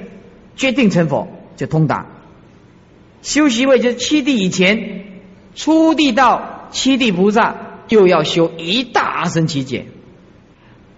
[0.56, 2.06] 决定成佛就通达。
[3.22, 5.04] 修习位就是七地以前，
[5.54, 7.56] 初地到七地菩萨
[7.86, 9.86] 就要修一大阿僧祇劫，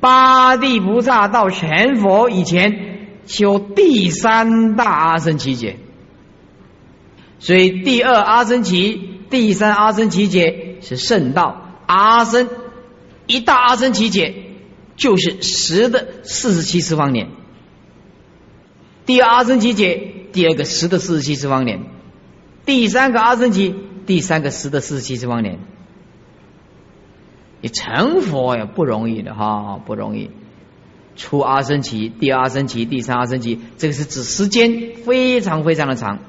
[0.00, 5.76] 八地菩萨到成佛以前修第三大阿僧祇劫。
[7.38, 8.98] 所以第二阿僧祇、
[9.30, 12.48] 第三阿僧祇劫是圣道阿僧
[13.26, 14.34] 一大阿僧祇劫。
[14.96, 17.28] 就是十的四十七次方年，
[19.04, 21.84] 第二阿僧祇劫，第二个十的四十七次方年，
[22.64, 23.74] 第三个阿僧祇，
[24.06, 25.58] 第三个十的四十七次方年。
[27.60, 30.30] 你成佛也，不容易的哈，不容易。
[31.14, 36.20] 出阿僧祇，第二阿僧祇，第三阿僧祇，这个是指时间非常非常的长。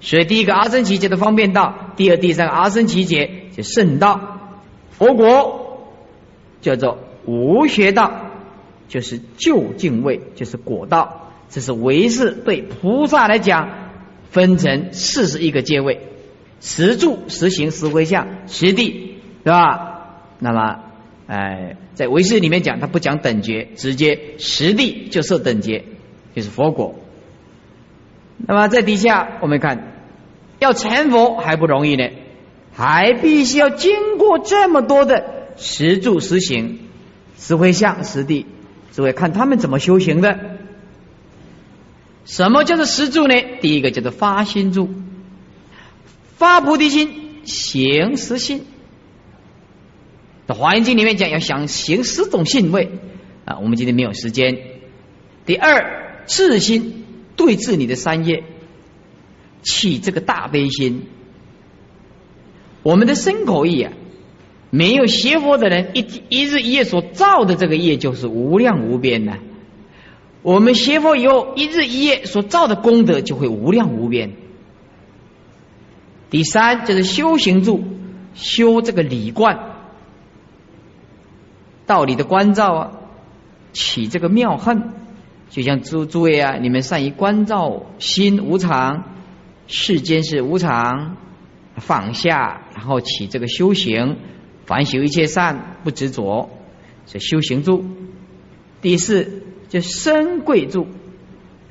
[0.00, 4.38] 所以第一个阿僧祇劫的方便道，第二、第三个阿僧祇劫就圣道，
[4.90, 5.92] 佛国
[6.62, 6.98] 叫做。
[7.26, 8.30] 无学道
[8.88, 11.18] 就是就近位，就是果道。
[11.48, 13.68] 这是唯是对菩萨来讲，
[14.30, 16.00] 分成四十一个阶位：
[16.60, 20.16] 十住、十行、十回向、十地，是吧？
[20.38, 20.80] 那么，
[21.26, 25.84] 哎，在唯识里面讲，他不讲等觉，直接十地就设等觉，
[26.34, 26.94] 就是佛果。
[28.38, 29.92] 那么在底下，我们看，
[30.58, 32.08] 要成佛还不容易呢，
[32.72, 36.78] 还必须要经过这么多的十住、十行。
[37.36, 38.46] 实会相实地，
[38.92, 40.58] 只会看他们怎么修行的。
[42.24, 43.34] 什么叫做实住呢？
[43.60, 44.88] 第一个叫做发心住，
[46.36, 48.64] 发菩提心，行实心。
[50.46, 52.90] 在华严经里面讲，要想行十种性位
[53.44, 54.56] 啊，我们今天没有时间。
[55.46, 57.04] 第二，自心
[57.34, 58.44] 对治你的三业，
[59.62, 61.06] 起这个大悲心。
[62.82, 63.92] 我们的身口意啊。
[64.74, 69.34] 没有邪佛的人，一一日一夜所造的这个业就是无量无边的。
[70.40, 74.32] 我们邪佛以后，一日一夜所造的功德就会无量无边。
[76.30, 77.84] 第三就是修行住，
[78.32, 79.58] 修这个理观，
[81.84, 82.92] 道理的关照啊，
[83.74, 84.94] 起这个妙恨，
[85.50, 89.04] 就像诸诸位啊，你们善于关照心无常，
[89.66, 91.18] 世间是无常，
[91.76, 94.16] 放下，然后起这个修行。
[94.72, 96.48] 凡修一切善，不执着，
[97.04, 97.84] 是修行住。
[98.80, 100.86] 第四，就身贵住，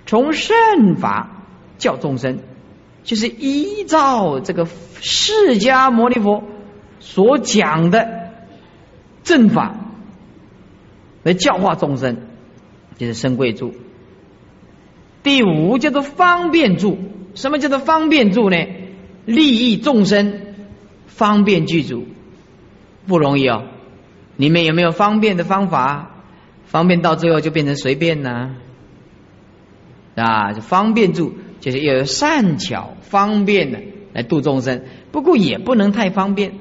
[0.06, 1.48] 从圣法
[1.80, 2.38] 教众生，
[3.04, 4.68] 就是依照这个
[5.00, 6.44] 释迦牟尼佛
[7.00, 8.34] 所讲的
[9.24, 9.76] 正法
[11.24, 12.18] 来教化众生，
[13.00, 13.74] 就是身贵住。
[15.24, 17.00] 第五叫做方便住，
[17.34, 18.58] 什么叫做方便住呢？
[19.26, 20.40] 利益众生，
[21.08, 22.06] 方便具足。
[23.08, 23.64] 不容易哦，
[24.36, 26.08] 你们有没有方便的方法？
[26.66, 28.56] 方便到最后就变成随便呢？
[30.16, 33.80] 啊，就方便住就是要有善巧方便的
[34.14, 36.54] 来度众生，不过也不能太方便。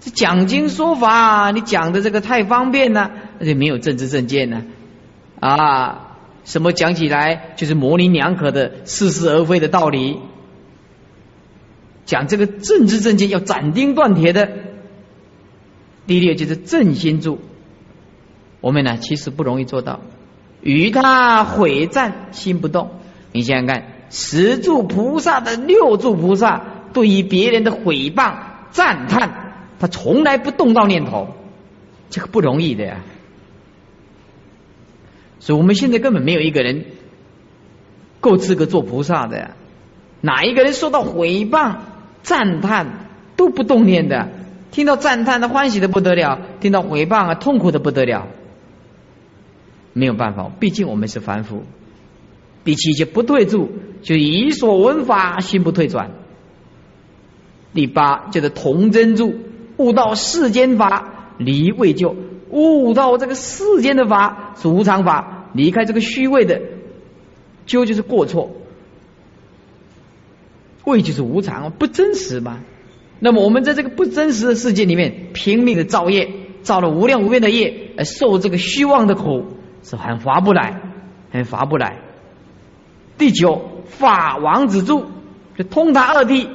[0.00, 4.64] 这讲经说法，你讲的这个太方便了，那就没有政治正见呢。
[5.38, 10.18] 啊，什么讲起来就是模棱两可的、似是而非的道理。
[12.06, 14.63] 讲这个政治正见要斩钉断铁的。
[16.06, 17.38] 第六就是正心住，
[18.60, 20.00] 我们呢其实不容易做到。
[20.60, 22.90] 与他毁赞心不动，
[23.32, 28.36] 你想想看，十住菩萨的六住菩萨，对于别人的毁谤
[28.70, 31.34] 赞叹，他从来不动到念头，
[32.08, 33.02] 这个不容易的呀。
[35.38, 36.86] 所以我们现在根本没有一个人
[38.20, 39.50] 够资格做菩萨的呀。
[40.22, 41.76] 哪一个人受到毁谤
[42.22, 44.30] 赞叹都不动念的，
[44.74, 48.26] 听到赞叹的欢喜的不得了，听到毁谤啊痛苦的不得了。
[49.92, 51.62] 没有办法，毕竟我们是凡夫。
[52.64, 53.70] 第七就不退住，
[54.02, 56.10] 就以所闻法心不退转。
[57.72, 59.36] 第八就是同真住，
[59.76, 62.16] 悟到世间法离未就，
[62.50, 66.60] 悟到这个世间的法是无常法，离开这个虚位的
[67.64, 68.50] 究就是过错，
[70.82, 72.58] 位就是无常，不真实嘛。
[73.20, 76.30] 那么我们在这个不真实的世界里面拼命的造业，
[76.62, 79.44] 造了无量无边的业，而受这个虚妄的苦。
[79.86, 80.80] 是很划不来，
[81.30, 81.98] 很划不来。
[83.18, 85.04] 第九法王子住，
[85.58, 86.48] 就通达二谛，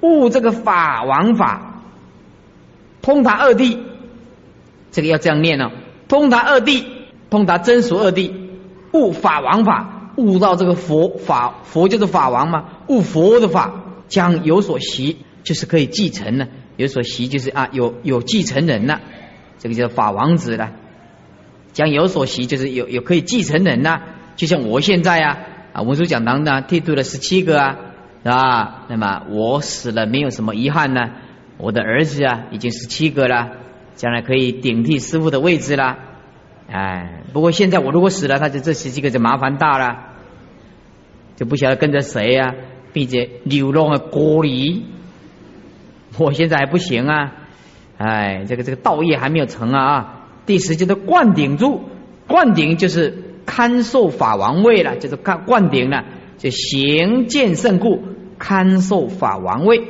[0.00, 1.84] 悟这个法王法，
[3.02, 3.78] 通达二谛，
[4.90, 5.70] 这个要这样念哦。
[6.08, 6.82] 通达二谛，
[7.30, 8.32] 通达真俗二谛，
[8.92, 16.48] 悟法王法，悟到这个佛法，佛就是法王嘛，悟佛的法，将有所习，就是可以继承了。
[16.76, 19.00] 有所习就是啊，有有继承人了，
[19.58, 20.72] 这个叫法王子了。
[21.72, 24.00] 将有所习，就是有有可以继承人呐，
[24.34, 25.38] 就像我现在啊
[25.72, 27.78] 啊文殊讲堂呢，剃度了十七个啊，
[28.24, 28.86] 是吧？
[28.88, 31.12] 那么我死了没有什么遗憾呢？
[31.58, 33.52] 我的儿子啊已经十七个了，
[33.94, 35.96] 将来可以顶替师傅的位置了。
[36.68, 40.12] 哎，不过现在我如果死了，他就这十几个就麻烦大了，
[41.36, 42.54] 就不晓得跟着谁呀，
[42.92, 44.84] 并且流浪的孤里。
[46.18, 47.32] 我现在还不行啊，
[47.98, 50.12] 哎，这个这个道业还没有成啊啊。
[50.46, 51.82] 第十就是灌顶住，
[52.26, 56.04] 灌顶就是看受法王位了，就是看灌顶了，
[56.38, 58.02] 就行见胜故
[58.38, 59.82] 看受法王位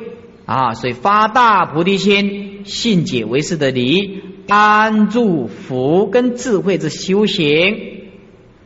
[0.45, 8.07] 啊，所以发大菩提心，信解为师的理，安住福跟智慧之修行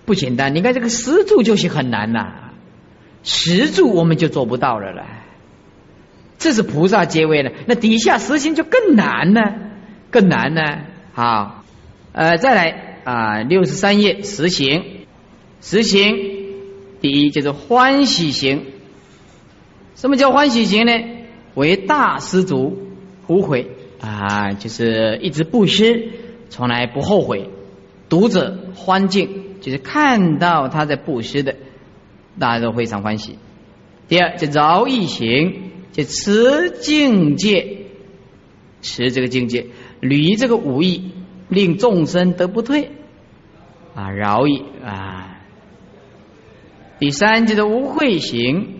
[0.06, 0.56] 不简单。
[0.56, 2.52] 你看这个十住就是很难呐，
[3.24, 5.04] 十住我们就做不到了了，
[6.42, 9.42] 这是菩萨阶位了，那底下实行就更难呢，
[10.10, 10.62] 更难呢，
[11.14, 11.64] 好。
[12.14, 15.06] 呃，再来啊，六十三页实行，
[15.62, 16.18] 实行
[17.00, 18.66] 第一就是欢喜行。
[19.96, 20.92] 什么叫欢喜行呢？
[21.54, 22.96] 为大施主，
[23.28, 23.70] 无悔
[24.02, 26.10] 啊，就是一直布施，
[26.50, 27.52] 从来不后悔。
[28.10, 31.56] 读者欢敬，就是看到他在布施的，
[32.40, 33.38] 大家都非常欢喜。
[34.10, 37.86] 第二就饶益行，就持境界，
[38.82, 39.68] 持这个境界，
[40.00, 41.12] 履这个武艺。
[41.52, 42.92] 令众生得不退
[43.94, 45.42] 啊，饶益啊。
[46.98, 48.80] 第三就是无慧行，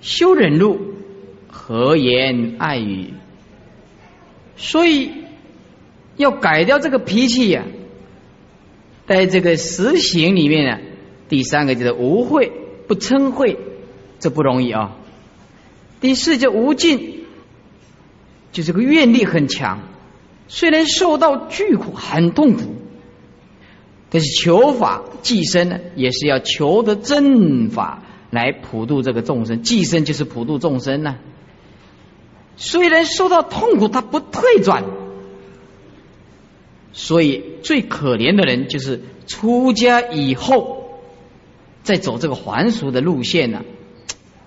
[0.00, 0.76] 修忍路，
[1.46, 3.10] 和言爱语。
[4.56, 5.12] 所以
[6.16, 7.62] 要改掉这个脾气呀，
[9.06, 10.80] 在这个实行里面呢，
[11.28, 12.50] 第三个就是无慧，
[12.88, 13.56] 不称慧，
[14.18, 14.96] 这不容易啊。
[16.06, 17.24] 第四就无尽，
[18.52, 19.80] 就这个愿力很强。
[20.46, 22.76] 虽然受到巨苦，很痛苦，
[24.08, 29.64] 但是求法寄生呢，也是要求得正法来普度这个众生。
[29.64, 31.16] 寄生就是普度众生呢。
[32.56, 34.84] 虽然受到痛苦，他不退转。
[36.92, 41.00] 所以最可怜的人就是出家以后
[41.82, 43.64] 再走这个还俗的路线呢，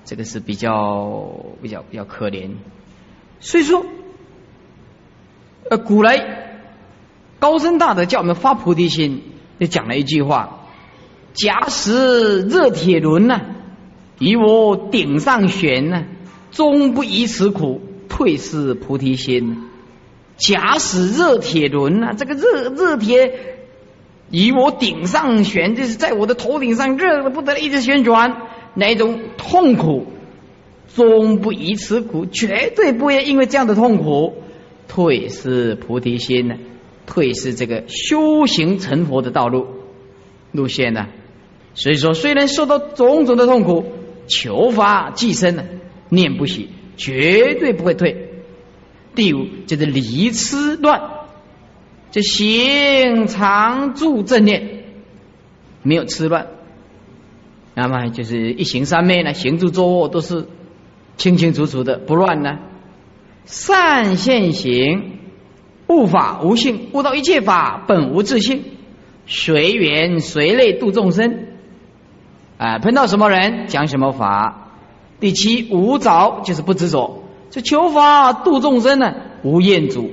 [0.10, 1.30] 这个是比较
[1.62, 2.50] 比较比较可怜。
[3.40, 3.86] 所以说。
[5.70, 6.64] 呃，古来
[7.38, 9.22] 高僧大德叫我们发菩提心，
[9.60, 10.62] 就讲了一句话：
[11.34, 13.40] 假使热铁轮呢，
[14.18, 16.06] 与我顶上悬呢，
[16.50, 19.70] 终不以此苦，退失菩提心。
[20.38, 23.60] 假使热铁轮呢，这个热热铁
[24.32, 28.42] 与我顶上悬，就是在我的头顶上热的不得了，一直旋转，
[28.74, 30.08] 那种痛苦，
[30.96, 34.44] 终不以此苦，绝对不会因为这样的痛苦。
[34.88, 36.56] 退失菩提心呢？
[37.06, 39.68] 退失这个修行成佛的道路
[40.52, 41.08] 路线呢？
[41.76, 43.86] 所以说，虽然受到种种的痛苦，
[44.28, 45.64] 求法寄生呢，
[46.10, 48.30] 念不息，绝对不会退。
[49.16, 51.02] 第五就是离痴乱，
[52.12, 54.84] 就行常住正念，
[55.84, 56.48] 没有痴乱。
[57.82, 60.50] 那么就是一行三昧呢，行住坐卧都是
[61.16, 62.60] 清清楚楚的，不乱呢。
[63.46, 65.14] 善现行，
[65.88, 68.66] 悟法无性，悟到一切法本无自性，
[69.28, 71.48] 随缘随类度众生。
[72.58, 74.74] 啊，碰到什么人讲什么法。
[75.22, 80.12] 第七无着就是不执着，这求法度众生呢，无厌足，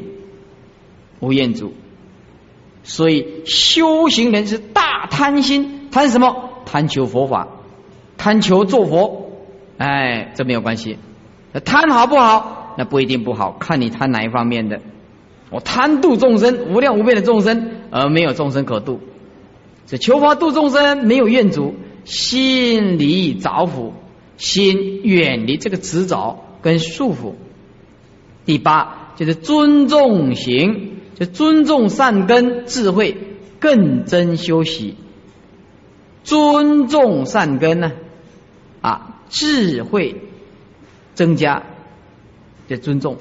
[1.19, 1.75] 无厌足。
[2.85, 6.45] 所以修行人是大贪心，贪什么？
[6.69, 7.47] 贪求佛法，
[8.17, 9.31] 贪求做佛。
[9.79, 10.99] 哎，这没有关系。
[11.53, 12.75] 那贪好不好？
[12.79, 14.81] 那不一定不好，看你贪哪一方面的。
[15.51, 19.01] 我贪度众生，无量无边的众生，而没有众生可度。
[19.87, 23.93] 这求佛度众生，没有愿足，心离着缚，
[24.37, 27.35] 心远离这个执着跟束缚。
[28.45, 33.17] 第八就是尊重行，就尊重善根智慧，
[33.61, 34.97] 更增修习。
[36.25, 37.93] 尊重善根呢，
[39.29, 40.23] 智慧
[41.15, 41.63] 增加。
[42.69, 43.19] 的尊重。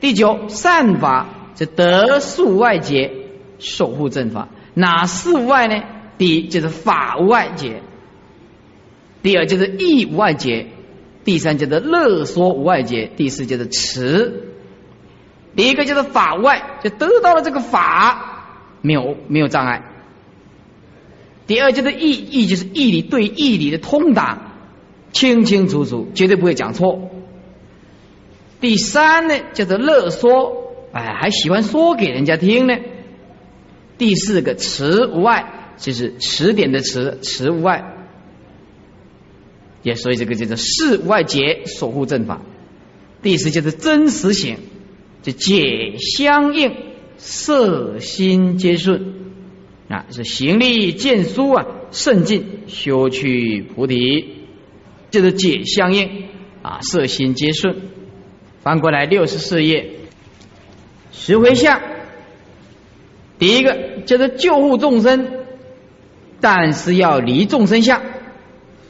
[0.00, 3.12] 第九，善法是得数外界，
[3.60, 4.48] 守护正法。
[4.74, 5.84] 哪四外呢？
[6.18, 7.82] 第一就是法外界，
[9.22, 10.66] 第二就是义外界，
[11.24, 14.48] 第三叫做乐说无外界，第四叫做持。
[15.54, 18.48] 第一个就是法外，就得到了这个法，
[18.82, 19.84] 没有没有障碍。
[21.46, 24.45] 第二就是义，义就是义理对义理的通达，
[25.16, 27.10] 清清楚楚，绝对不会讲错。
[28.60, 32.76] 第三呢，叫做乐说，哎，还喜欢说给人家听呢。
[33.96, 37.82] 第四个词无碍，就是词典的词，词无碍，
[39.82, 42.42] 也所以这个叫做事无碍解，守护正法。
[43.22, 44.58] 第四就是真实行，
[45.22, 46.76] 就解相应，
[47.16, 49.14] 色心皆顺
[49.88, 54.35] 啊，是行力见疏啊，甚进修去菩提，
[55.16, 56.24] 就是解相应
[56.60, 57.74] 啊，色心皆顺。
[58.60, 59.92] 翻过来六十四页，
[61.10, 61.80] 十回向。
[63.38, 65.26] 第一个叫做救护众生，
[66.42, 68.02] 但是要离众生相，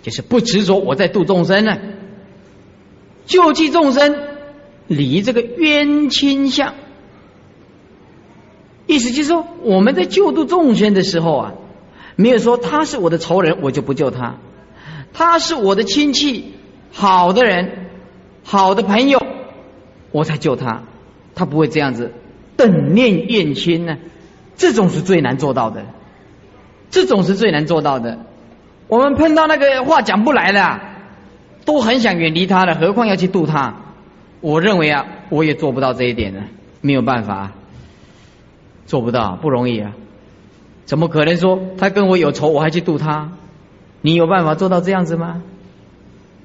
[0.02, 1.78] 就是不执着我在度众生呢。
[3.26, 4.18] 救济众生，
[4.88, 6.74] 离这个冤亲相。
[8.88, 11.54] 意思就是说，我们在救度众生的时候啊，
[12.16, 14.40] 没有说他是我的仇人，我就不救他；
[15.16, 16.52] 他是我的亲戚，
[16.92, 17.86] 好的人，
[18.44, 19.18] 好的朋友。
[20.12, 20.82] 我才救他，
[21.34, 22.12] 他不会这样子
[22.56, 23.96] 等念怨亲呢，
[24.56, 25.86] 这种是最难做到的，
[26.90, 28.18] 这种是最难做到的。
[28.88, 30.80] 我们碰到那个话讲不来的，
[31.64, 33.74] 都很想远离他的，何况要去度他？
[34.42, 36.42] 我认为啊，我也做不到这一点呢，
[36.82, 37.52] 没有办法，
[38.84, 39.92] 做不到，不容易啊。
[40.84, 43.32] 怎么可能说他跟我有仇，我还去度他？
[44.06, 45.42] 你有办法做到这样子吗？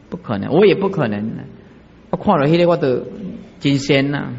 [0.09, 1.31] 不可能，我也不可能。
[2.09, 3.03] 我看了那个我都。
[3.59, 4.33] 金仙呐，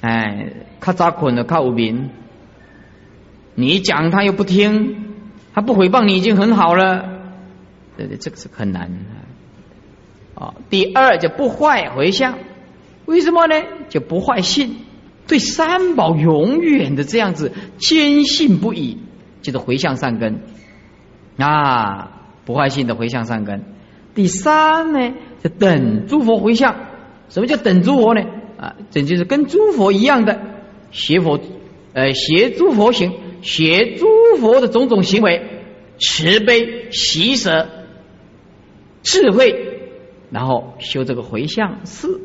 [0.00, 2.10] 哎，他早困了，靠无名。
[3.54, 5.14] 你讲他又不听，
[5.54, 7.08] 他不回报你已经很好了，
[7.96, 8.90] 对对，这个是很难。
[10.34, 12.40] 啊，第二就不坏回向，
[13.06, 13.54] 为什么呢？
[13.88, 14.74] 就不坏信，
[15.28, 18.98] 对三宝永远的这样子坚信不疑，
[19.40, 20.40] 就是回向善根
[21.38, 23.64] 啊，不坏信的回向善根。
[24.14, 26.74] 第三呢，就等诸佛回向。
[27.28, 28.22] 什么叫等诸佛呢？
[28.58, 30.40] 啊，这就是跟诸佛一样的
[30.90, 31.38] 学佛，
[31.92, 33.12] 呃，学诸佛行，
[33.42, 34.06] 学诸
[34.40, 35.62] 佛的种种行为，
[36.00, 37.68] 慈悲喜舍
[39.02, 39.90] 智慧，
[40.30, 42.20] 然后修这个回向四，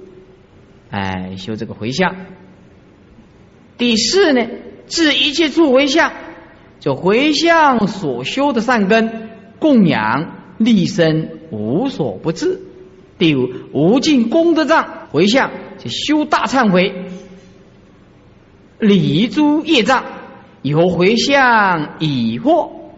[0.89, 2.15] 哎，修这个回向。
[3.77, 4.47] 第四呢，
[4.87, 6.13] 治一切处回向，
[6.83, 12.59] 就回向所修的善根，供养立身无所不至。
[13.17, 17.05] 第五，无尽功德障回向，就修大忏悔，
[18.79, 20.03] 离诸业障，
[20.61, 22.91] 有回向已获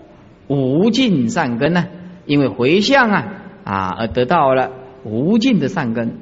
[0.47, 1.85] 无尽善根呢？
[2.25, 3.27] 因为回向啊
[3.65, 4.71] 啊而得到了
[5.03, 6.17] 无尽的善根。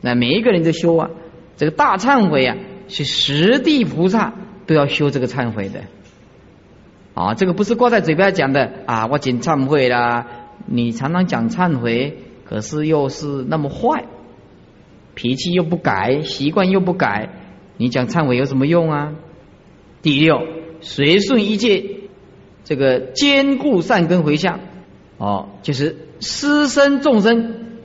[0.00, 1.10] 那每一个人都修啊，
[1.56, 2.56] 这个大忏悔啊，
[2.86, 4.32] 是十地菩萨
[4.66, 5.82] 都要修这个忏悔的。
[7.14, 10.26] 啊，这个不是挂在嘴边讲的啊，我仅忏悔啦。
[10.66, 14.04] 你常常讲忏悔，可是又是那么坏，
[15.14, 17.28] 脾气又不改，习惯又不改，
[17.76, 19.12] 你讲忏悔有什么用啊？
[20.02, 20.42] 第六，
[20.80, 21.84] 随顺一切
[22.64, 24.60] 这个坚固善根回向，
[25.18, 27.76] 哦，就是施生众生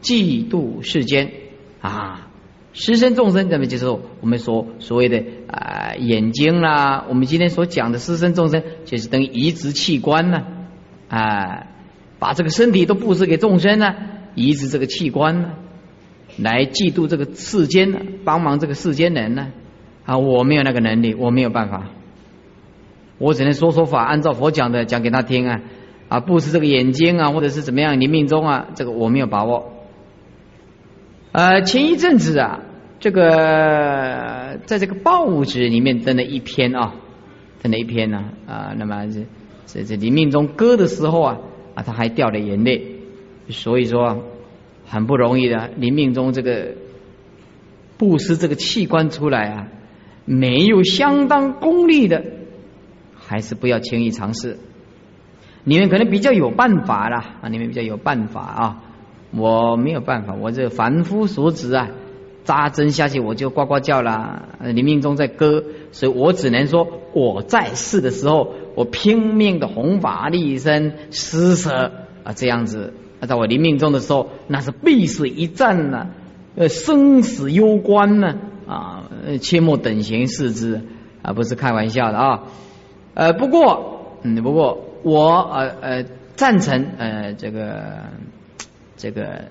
[0.00, 1.32] 嫉妒世间
[1.80, 2.27] 啊，
[2.72, 10.44] 施生众生，那么就是我们说所谓的啊眼睛啦，我们今天所讲的施生众生，就是等于移植器官呢，
[11.08, 11.66] 啊，
[12.18, 13.94] 把这个身体都布施给众生呢，
[14.34, 15.52] 移植这个器官呢，
[16.36, 19.50] 来嫉妒这个世间，帮忙这个世间人呢，
[20.04, 21.88] 啊，我没有那个能力，我没有办法。
[23.18, 25.62] 我只能说说法，按照佛讲的讲给他听啊，
[26.08, 29.72] 啊，布施这个眼睛啊，或者是怎么样，你命中啊，这个我没有把握。
[31.38, 32.62] 呃，前一阵子啊，
[32.98, 36.96] 这个在这个报纸里面登了一篇啊，
[37.62, 39.24] 登了一篇呢啊，那么这
[39.66, 41.38] 这这临命中割的时候啊
[41.76, 42.96] 啊，他还掉了眼泪，
[43.50, 44.24] 所以说
[44.84, 46.74] 很不容易的，临命中这个
[47.98, 49.68] 布施这个器官出来啊，
[50.24, 52.24] 没有相当功力的。
[53.14, 54.58] 还是不要轻易尝试。
[55.62, 58.82] 你们可能比较有办法啦，啊，你们比较有办法啊，
[59.30, 61.90] 我没有办法，我这凡夫俗子啊，
[62.44, 64.48] 扎针下去我就呱呱叫了。
[64.74, 71.92] 你命中在割，所以我只能说我在世的时候，我拼命的弘法利身施舍
[72.24, 72.94] 啊，这样子。
[73.26, 76.06] 在我临命中的时候，那是必死一战呢，
[76.54, 79.10] 呃，生死攸关呢，啊，
[79.40, 80.82] 切莫等闲视之
[81.20, 82.44] 啊，不是开玩笑的啊。
[83.14, 86.04] 呃，不过，嗯，不过我呃呃
[86.36, 88.04] 赞成呃这个
[88.98, 89.46] 这个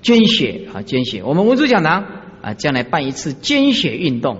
[0.00, 1.22] 捐血啊，捐血。
[1.22, 2.06] 我们文殊讲堂
[2.40, 4.38] 啊，将来办一次捐血运动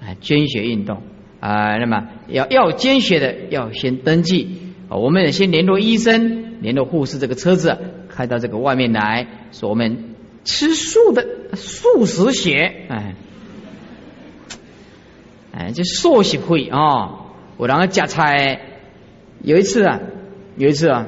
[0.00, 1.02] 啊，捐血运动
[1.40, 1.76] 啊。
[1.78, 4.96] 那么要要捐血的，要先登记啊。
[4.96, 7.76] 我们先联络医生，联络护士，这个车子
[8.08, 10.14] 开到这个外面来，说我们
[10.44, 13.14] 吃素的素食血，哎
[15.52, 17.18] 哎，这素食会啊。
[17.56, 18.60] 我然后夹菜，
[19.42, 20.00] 有一次啊，
[20.56, 21.06] 有一次啊，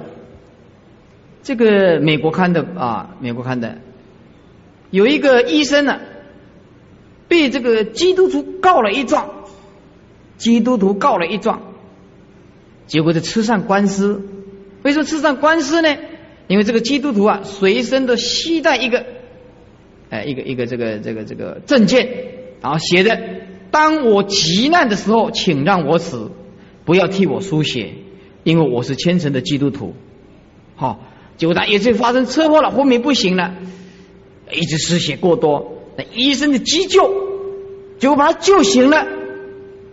[1.44, 3.78] 这个美国看的啊，美国看的，
[4.90, 6.00] 有一个医生呢，
[7.28, 9.28] 被这个基督徒告了一状，
[10.38, 11.60] 基督徒告了一状，
[12.86, 14.22] 结果就吃上官司。
[14.82, 15.94] 为什么吃上官司呢？
[16.48, 19.04] 因为这个基督徒啊，随身都携带一个，
[20.08, 22.08] 哎，一个一个这个这个这个证件，
[22.62, 23.20] 然后写的。
[23.70, 26.30] 当我急难的时候，请让我死，
[26.86, 27.92] 不要替我输血，
[28.44, 29.94] 因为我是虔诚的基督徒。
[30.76, 31.00] 好，
[31.36, 33.54] 结果他也是发生车祸了，昏迷不醒了，
[34.52, 37.10] 一直失血过多，那医生的急救，
[37.98, 39.06] 结果把他救醒了，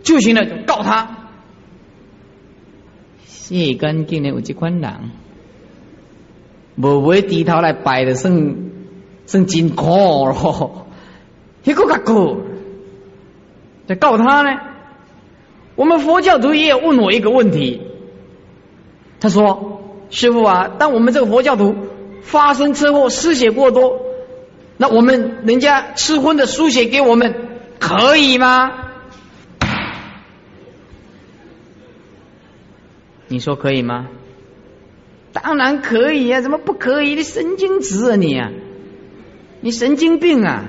[0.02, 1.28] 救醒了就告他，
[3.26, 5.10] 血干净的有这款人，
[6.76, 8.56] 无会低头来拜的，算
[9.26, 10.86] 算真苦咯，
[11.64, 12.38] 一个个过。
[13.84, 14.60] 在告他呢？
[15.74, 17.82] 我们佛教徒也有问我一个问题，
[19.18, 19.80] 他说
[20.12, 21.74] ：“师傅啊，当我们这个佛教徒
[22.22, 24.00] 发生车祸失血过多，
[24.76, 27.34] 那我们人家吃荤的输血给我们
[27.80, 28.70] 可以吗？”
[33.28, 34.08] 你说可以吗？
[35.32, 37.14] 当然可以呀，怎么不可以？
[37.14, 38.50] 你神经质啊你啊，
[39.62, 40.64] 你神经病啊！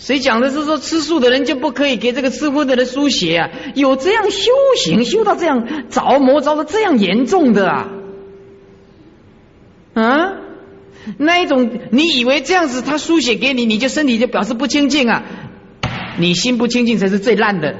[0.00, 3.50] 谁讲的是说吃素的人就不可以给这个吃荤的人输血啊？
[3.74, 7.88] 有这样修行修到这样着魔着的这样严重的啊？
[9.92, 10.32] 啊？
[11.18, 15.22] 那一种你以为这样子他输血给你，你就身体就表示不清净啊？
[16.18, 17.76] 你心不清净才是最烂的。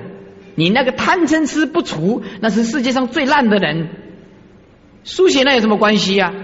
[0.56, 3.88] 你那个贪嗔痴不除，那是世界上最烂的人。
[5.04, 6.34] 输血那有什么关系呀？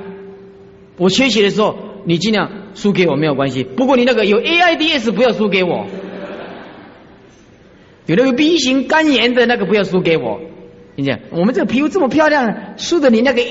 [0.97, 1.77] 我缺血的时候。
[2.09, 5.87] 你尽量输给我没有关系，不过你那个有 AIDS 不要输给我，
[8.05, 10.41] 有那个 B 型肝炎的那个不要输给我。
[10.95, 11.22] 听见？
[11.31, 13.43] 我们这个皮肤这么漂亮，输的你那个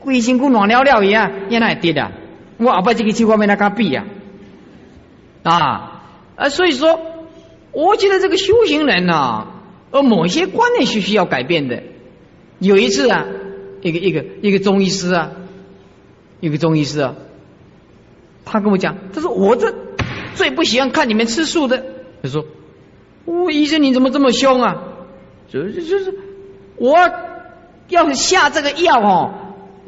[0.00, 2.10] 龟心骨暖尿尿一样，让那也跌的。
[2.56, 4.06] 我阿爸这个情况没那个比呀，
[5.42, 6.02] 啊
[6.36, 6.48] 啊！
[6.48, 6.98] 所以说，
[7.72, 9.46] 我觉得这个修行人呐，
[9.90, 11.82] 而某些观念是需要改变的。
[12.58, 13.26] 有一次啊，
[13.82, 15.32] 一个一个一个中医师啊，
[16.40, 17.14] 一个中医师啊。
[18.50, 19.72] 他跟我讲，他说我这
[20.34, 21.84] 最不喜欢看你们吃素的。
[22.22, 22.44] 他说，
[23.24, 24.82] 我医生你怎么这么凶啊？
[25.48, 26.14] 就就是
[26.76, 26.98] 我
[27.88, 29.30] 要下这个药哦，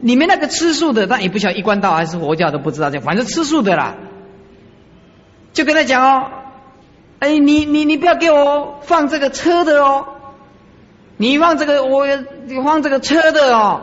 [0.01, 3.97] 你们那个吃素的，他也不晓得一贯道还是佛教都不知道，这反正吃素的啦。
[5.53, 6.31] 就跟他讲哦，
[7.19, 10.07] 哎，你你你不要给我放这个车的哦，
[11.17, 12.07] 你放这个我
[12.47, 13.81] 你放这个车的哦，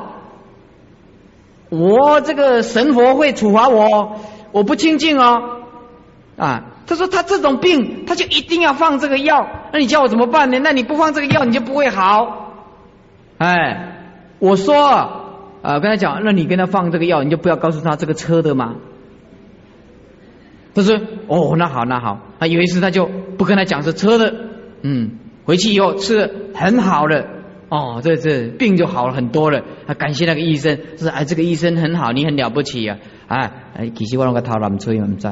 [1.70, 4.16] 我这个神佛会处罚我。
[4.52, 5.62] 我不清净哦，
[6.38, 10.60] 啊，他说他这种病他就一定要放这个药，那你叫我怎么办呢？
[10.60, 12.54] 那你不放这个药你就不会好，
[13.38, 13.96] 哎，
[14.40, 14.86] 我说
[15.62, 18.76] 啊，跟他讲，那你跟他放这个药，你就不要告诉他这个车的嘛。
[20.74, 22.20] 他说哦，那好那好。
[22.40, 23.06] 啊，有一次他就
[23.38, 24.34] 不跟他讲是车的，
[24.82, 27.26] 嗯，回去以后吃的很好了，
[27.70, 29.62] 哦，这这病就好了很多了。
[29.88, 32.98] 他感谢那个医生，说哎，这个医生很好，你很了不起啊。
[33.28, 35.28] 哎哎，其实我那个头南吹唔知。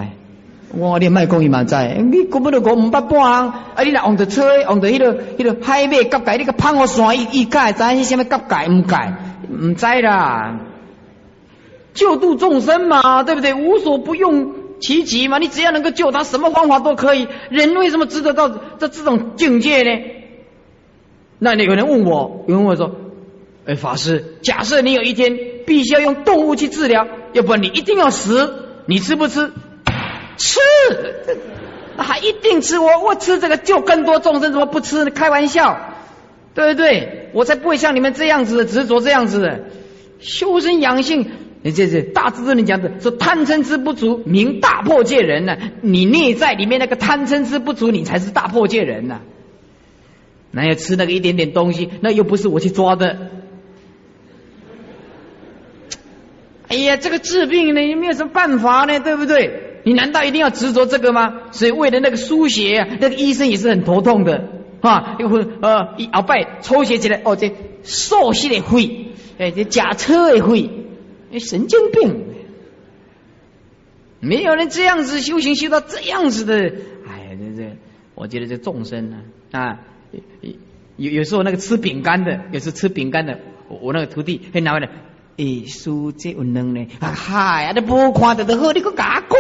[0.76, 1.76] 我你卖讲伊嘛知，
[2.12, 3.66] 你根本就讲五百半啊！
[3.84, 8.96] 你若往着吹，往着迄个迄个海马甲界，你个胖河山，伊伊会知是虾米甲界唔界？
[9.50, 10.60] 唔知啦。
[11.94, 13.54] 救度众生嘛，对不对？
[13.54, 17.28] 无所不用其极嘛，你只要能够救他，什么方法都可以。
[17.50, 20.17] 人为什么值得到这这种境界呢？
[21.40, 22.96] 那你有人问我，有人问我说
[23.66, 29.52] ：“哎，法师，假设你有一天必须要用动物去治疗，要不然你一定要死，你吃不吃？”
[30.38, 30.60] 吃，
[31.98, 35.06] 还一定吃我，我吃这个救更多众生，怎么不吃？
[35.10, 35.96] 开玩笑，
[36.54, 37.30] 对不对？
[37.34, 39.66] 我才不会像你们这样子的执着这样子的
[40.20, 41.32] 修身养性。
[41.64, 45.58] 你这这大智人讲的，说贪嗔痴不足，名大破戒人呢。
[45.82, 49.22] 你内在里面那个贪嗔痴不足，你才是大破戒人呢。
[50.58, 53.30] 那要吃那个一点点东西，那又不是我去抓的。
[56.68, 59.00] 哎呀，这个治病呢，有没有什么办法呢？
[59.00, 59.82] 对不对？
[59.84, 61.52] 你难道一定要执着这个吗？
[61.52, 64.50] 所以为了那个输血，那个医生也是很头痛的
[64.82, 65.16] 啊！
[65.20, 67.54] 又会呃一鳌拜抽血起来，哦这
[67.84, 70.72] 瘦血的会，哎这假车的肺，
[71.40, 72.26] 神经病！
[74.20, 76.56] 没有人这样子修行修到这样子的，
[77.08, 77.78] 哎这这，
[78.16, 79.18] 我觉得这众生呢
[79.52, 79.80] 啊，
[80.96, 84.90] 有有时候那个吃饼干的，有时吃饼干的，我那个徒弟会拿回来，
[85.38, 89.40] 哎书这有能呢，啊嗨，你不看得都好，你个假讲。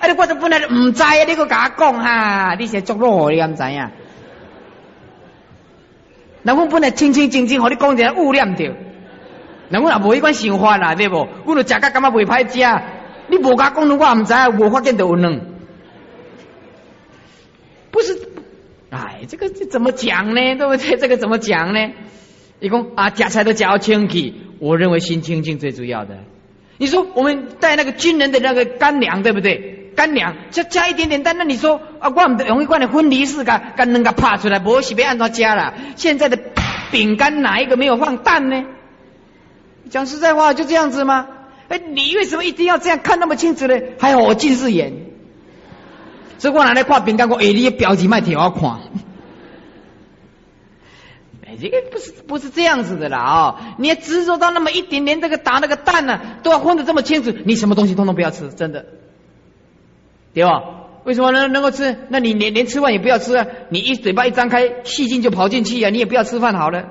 [0.00, 0.08] 啊！
[0.08, 3.92] 你我者本来唔知啊，你个甲我讲哈，你是作恶，你敢知啊？
[6.42, 8.72] 那我本来清清静静，和你讲一下污染掉。
[9.68, 11.28] 那我也无迄款想法啦，对不？
[11.44, 12.82] 我都食甲感觉未歹食，
[13.28, 15.40] 你无甲讲，我唔知，无发现就有能。
[17.92, 18.18] 不是，
[18.92, 20.54] 哎，这个这怎么讲呢？
[20.56, 20.98] 对不对？
[20.98, 21.92] 这个怎么讲呢？
[22.60, 26.18] 一共啊，夹菜都夹清气，我认为心清净最主要的。
[26.76, 29.90] 你说我们带那个军人的那个干粮，对不对？
[29.96, 35.74] 干粮就加一点点蛋，那你说啊，我们容易罐的分离式干干能个怕出来，不是别按照加了。
[35.96, 36.38] 现在的
[36.90, 38.64] 饼干哪一个没有放蛋呢？
[39.88, 41.28] 讲实在话，就这样子吗？
[41.68, 43.74] 哎，你为什么一定要这样看那么清楚呢？
[43.98, 44.92] 还好我近视眼，
[46.42, 48.64] 所以我拿来挂饼干，我哎，你标记卖挺好看。
[51.46, 53.76] 哎，这个不是不是这样子的啦啊！
[53.78, 58.86] 你执着到那么一点点，这个打那个蛋呢，都要分得这么清楚，你什么东西通通不要吃，真的。
[60.34, 60.64] 对吧？
[61.04, 61.96] 为什么能能够吃？
[62.08, 63.46] 那你连连吃饭也不要吃啊！
[63.68, 65.90] 你一嘴巴一张开，细菌就跑进去啊！
[65.90, 66.88] 你也不要吃饭好了。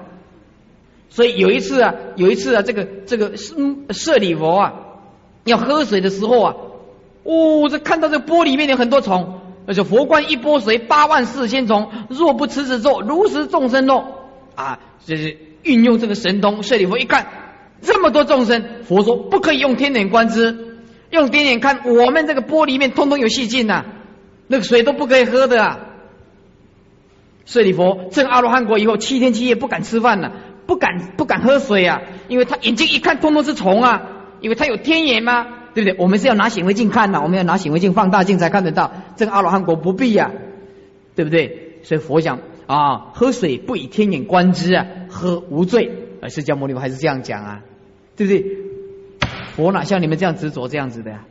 [1.10, 3.54] 所以有一次啊，有一次啊，这个这个舍
[3.89, 4.74] 舍利佛啊，
[5.43, 6.56] 要喝水的时候啊，
[7.24, 14.05] 哦，这看到这玻璃面有很多虫，而且佛观一波水，八万四千重，若不持此咒，如食众生肉
[14.55, 14.80] 啊！
[15.05, 17.28] 就是运用这个神通，舍利佛一看
[17.82, 20.80] 这么多众生，佛说不可以用天眼观之。
[21.09, 23.86] 用天眼看，我们这个玻璃面通通有细菌呐，
[24.47, 25.80] 那个水都不可以喝的啊。
[27.45, 30.32] 舍利佛证阿罗汉果以后，七天七夜不敢吃饭了，
[30.67, 34.04] 不敢不敢喝水啊，因为他眼睛一看，通通是虫啊，
[34.39, 35.96] 因为他有天眼吗，对不对？
[35.98, 38.92] 我们是要拿显微镜看的，我们要拿显微镜、放大镜才看得到。
[39.16, 40.32] 这个阿罗汉果不必呀，
[41.16, 41.80] 对不对？
[41.84, 45.92] 所以佛讲啊，喝水不以天眼观之啊，喝无罪。
[46.22, 47.62] 而释迦牟尼佛还是这样讲啊，
[48.16, 48.46] 对不对？
[49.58, 51.26] 我哪像你们这样执着这样子的呀？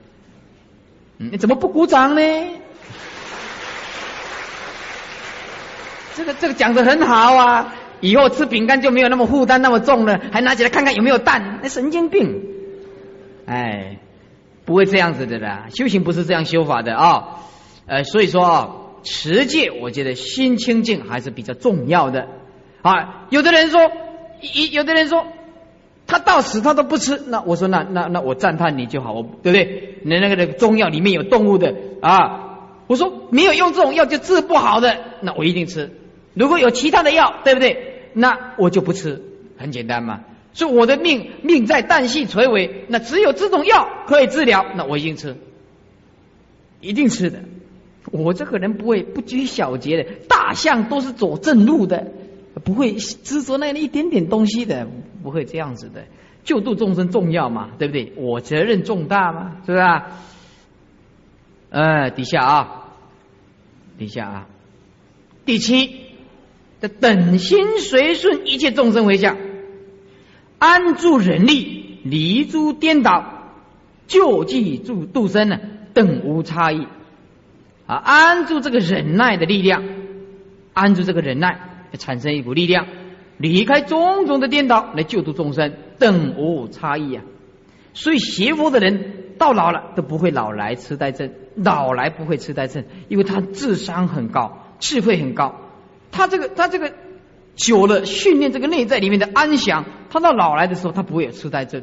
[1.17, 2.21] 你怎么不鼓掌呢？
[6.17, 7.75] 这个这个讲的很好啊！
[8.01, 12.43] 以后吃饼干就没有那么负担那么重了，还拿起来看看有没有蛋，那神经病！
[13.47, 13.99] 哎，
[14.71, 17.41] 不会这样子的啦，修行不是这样修法的啊。
[17.87, 18.71] 呃，所以说啊，
[19.03, 22.29] 持戒我觉得心清净还是比较重要的
[22.83, 23.27] 啊。
[23.31, 25.27] 有的人说，有有的人说。
[26.07, 29.99] 他到死他都不吃，那我说那那那我赞叹你就好，我对不对？
[30.03, 31.73] 你那个那个中药里面有动物的
[32.03, 35.93] 啊，我说没有用这种药就治不好的，那我一定吃。
[36.35, 38.11] 如果有其他的药，对不对？
[38.13, 39.23] 那我就不吃，
[39.57, 40.23] 很简单嘛。
[40.53, 45.37] 是我的命命在旦夕垂危，那只有这种药可以治疗，那我一定吃，
[46.81, 47.41] 一定吃的。
[48.11, 52.13] 我这个人不会不拘小节的，大象都是走正路的。
[52.65, 54.87] 不会执着那一点点东西的，
[55.23, 56.05] 不会这样子的。
[56.43, 58.13] 救度众生重要嘛，对不对？
[58.17, 60.21] 我责任重大嘛，是不是啊？
[61.71, 62.85] 呃，底下啊，
[63.99, 64.47] 底下啊，
[65.47, 65.95] 第七，
[66.81, 69.39] 的等心随顺一切众生为相，
[70.61, 73.25] 安住人力，离诸颠倒，
[74.07, 75.59] 救济助度生呢，
[75.95, 76.87] 等无差异。
[77.87, 79.83] 啊，安住这个忍耐的力量，
[80.75, 82.87] 安住这个忍耐，产生一股力量，
[83.39, 87.25] 离开种种的颠倒，来救度众生，等无差异啊。
[87.95, 95.57] 所以邪佛的人到老了都不会老来痴呆症，老来不会痴呆症，因为他智商很高，智慧很高。
[96.13, 96.93] 他这个他这个
[97.57, 101.83] 久了训练这个内在里面的安详，他到老来的时候他不会有痴呆症。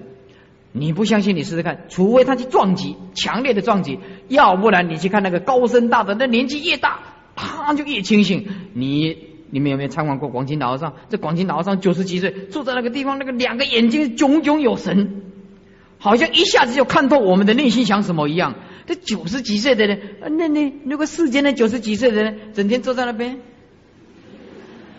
[0.74, 6.99] 你不相信你试试看，除非他去撞击强烈的撞击，要不然你去看那个高深大的，那年纪越大，
[7.36, 8.48] 他就越清醒。
[8.74, 9.18] 你
[9.49, 10.94] 你们有没有参观过广清老和尚？
[11.10, 15.24] 这广清老和尚九十几岁，坐在那个地方，那个两个眼睛炯炯有神。
[15.98, 18.54] 好像一下子就看透我们的内心想什么一样。
[18.86, 19.99] 这九十几岁的人，
[20.38, 23.40] 那那那个世间的九十几岁的人，整天坐在那边，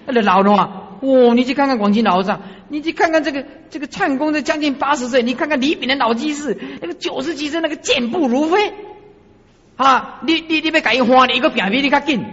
[0.07, 0.83] 那老了啊！
[1.01, 8.73] 哦，你去看看广清老和尚，你去看看这个这个灿公，这将近八十岁，你看看李炳的老居士，那个九十几岁，那个健步如飞
[9.77, 10.21] 啊！
[10.27, 12.25] 你你你别改花，你一个表皮你看紧。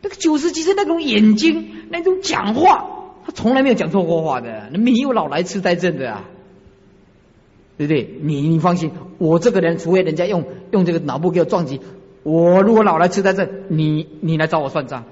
[0.00, 6.24] 那个九十几岁那种眼睛，那种讲话，他从来没有讲错过话的，没有老来痴呆症的啊。
[7.78, 8.18] 对不对？
[8.20, 11.80] 你你放心，我这个人，除非人家用用这个脑部给我撞击，
[12.22, 15.04] 我如果老来痴呆症，你你来找我算账。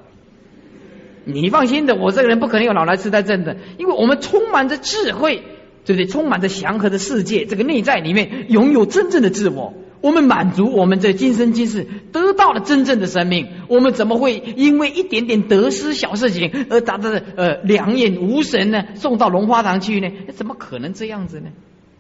[1.25, 5.43] 你放心的，我这个人不可能有老来痴呆症的，因为我们充满着智慧，
[5.85, 6.07] 对不对？
[6.07, 18.85] 充满着祥和的世界，这个内在里面拥有真正的自我，我们满足我们这今生今世得到了真正的生命，我们怎么会因为一点点得失小事情而达到呃两眼无神呢？
[18.95, 20.11] 送到龙花堂去呢？
[20.33, 21.49] 怎么可能这样子呢？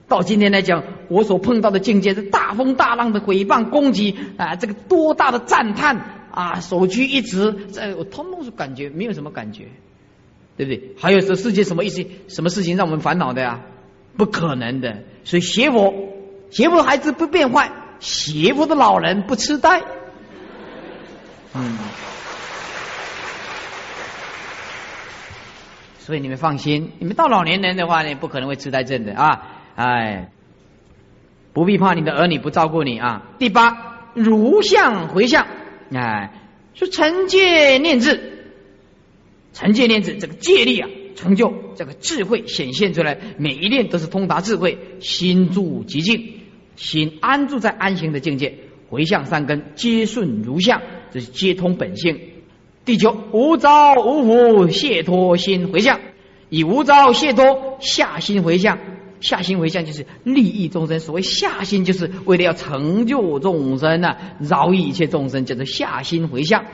[0.09, 9.69] 到今天来讲，我所碰到的境界是大风大浪的诽谤攻击啊，这个多大的赞叹啊，手举一直在我通通是感觉没有什么感觉，
[10.57, 10.95] 对不对？
[10.99, 13.61] 还有这世界什么一些什么事情让我们烦恼的呀？
[14.17, 15.03] 不可能的。
[15.25, 15.95] 所以邪佛，
[16.51, 17.71] 邪佛的孩子不变坏，
[18.01, 19.83] 邪佛的老人不痴呆。
[21.55, 21.79] 嗯，
[25.99, 29.43] 所以你们放心，你们到老年人的话呢，不可能会痴呆症的啊。
[29.77, 30.31] 哎，
[31.53, 33.23] 不必怕你的儿女不照顾你啊。
[33.39, 35.47] 第八，如相回向，
[35.93, 36.33] 哎，
[36.75, 38.53] 说成戒念智，
[39.53, 46.41] 成戒念智，这个戒力啊，成就这个智慧显现出来，每一念都是通达智慧，心住极静，
[46.77, 48.55] 心安住在安行的境界，
[48.89, 50.81] 回向三根皆顺如相，
[51.11, 52.21] 这是皆通本性。
[52.85, 56.01] 第九，无招无福，谢脱心回向，
[56.49, 58.79] 以无招谢脱下心回向。
[59.21, 66.65] 下心为相就是利益众生，所谓下心就是为了要成就众生呢，饶益一切众生，叫做下心回向。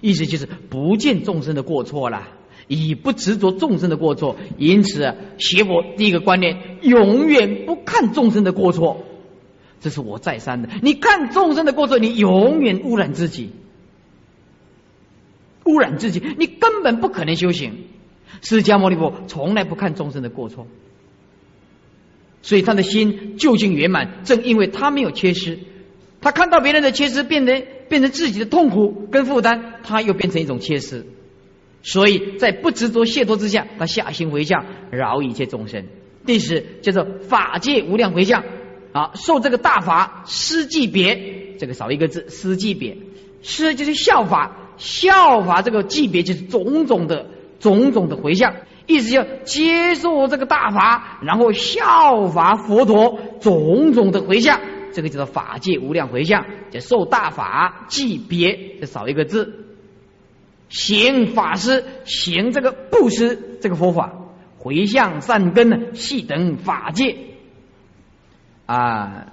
[0.00, 2.28] 意思就是不见众生的过错了，
[2.66, 9.04] 以不执着众生的过错，因此学佛第一个观念，永远不看众生的过错，
[9.80, 10.68] 这是我再三的。
[10.82, 13.50] 你看众生的过错，你永远污染自己，
[15.64, 17.84] 污染自己，你根本不可能修行。
[18.44, 20.66] 释迦牟尼佛从来不看众生的过错，
[22.42, 24.22] 所以他的心究竟圆满。
[24.24, 25.58] 正因为他没有缺失，
[26.20, 31.06] 他看到别人的缺失，变成变成自己的痛苦跟负担，他又变成一种缺失。
[31.82, 35.86] 所以在不执着解脱之下，他下心回向，饶一切众生。
[36.26, 38.44] 第十叫做法界无量回向
[38.92, 42.98] 啊，受这个大法施记别，这个少一个字，施记别，
[43.40, 47.30] 施就是效法，效法这个级别就是种种的。
[47.60, 48.54] 种种的回向，
[48.86, 54.60] 意思就接受这个大法，然后效法佛陀种种的回向，
[54.92, 59.64] 这个叫做法界无量回向，就受大法即别，就少一个字，
[60.68, 64.12] 行法师行这个布施这个佛法，
[64.58, 67.16] 回向善根呢，系等法界
[68.66, 69.32] 啊。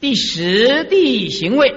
[0.00, 1.74] 第十地行位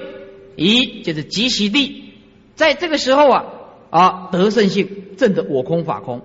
[0.57, 2.13] 一就是即其地，
[2.55, 3.53] 在这个时候啊。
[3.97, 4.87] 啊，得胜性
[5.17, 6.21] 正的我空法空，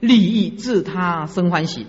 [0.00, 1.86] 利益自他生欢喜，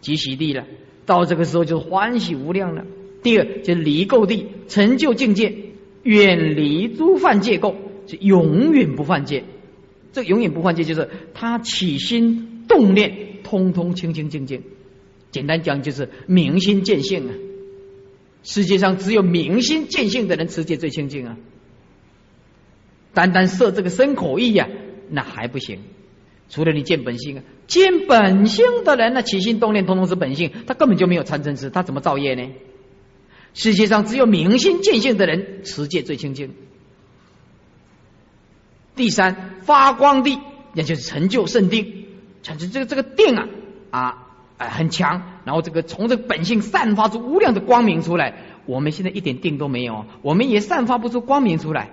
[0.00, 0.64] 即喜地了。
[1.04, 2.86] 到这个时候就是欢喜无量了。
[3.22, 5.54] 第二就是离垢地，成就境界，
[6.02, 7.74] 远离诸犯戒垢，
[8.06, 9.44] 是永远不犯戒。
[10.12, 14.62] 这永远不犯戒，就是他起心动念，通通清清净净。
[15.30, 17.34] 简单讲，就是明心见性啊。
[18.44, 21.36] 世界上只有明心见性的人持戒最清净啊。
[23.14, 24.68] 单单设这个身口意呀，
[25.08, 25.78] 那还不行。
[26.50, 32.50] 除了你见本性啊，见本性的人，那起心动念通通是本性，他根本就没有参嗔痴，他怎么造业呢？
[33.54, 36.52] 世界上只有明心见性的人持戒最清净。
[38.94, 40.38] 第三发光地，
[40.74, 42.06] 也就是成就圣定，
[42.42, 43.48] 成就这个这个定啊
[43.90, 44.00] 啊
[44.58, 48.42] 啊很强，然后这个从这个本性散发出无量的光明出来。
[48.66, 51.90] 我们现在一点定都没有，我们也散发不出光明出来。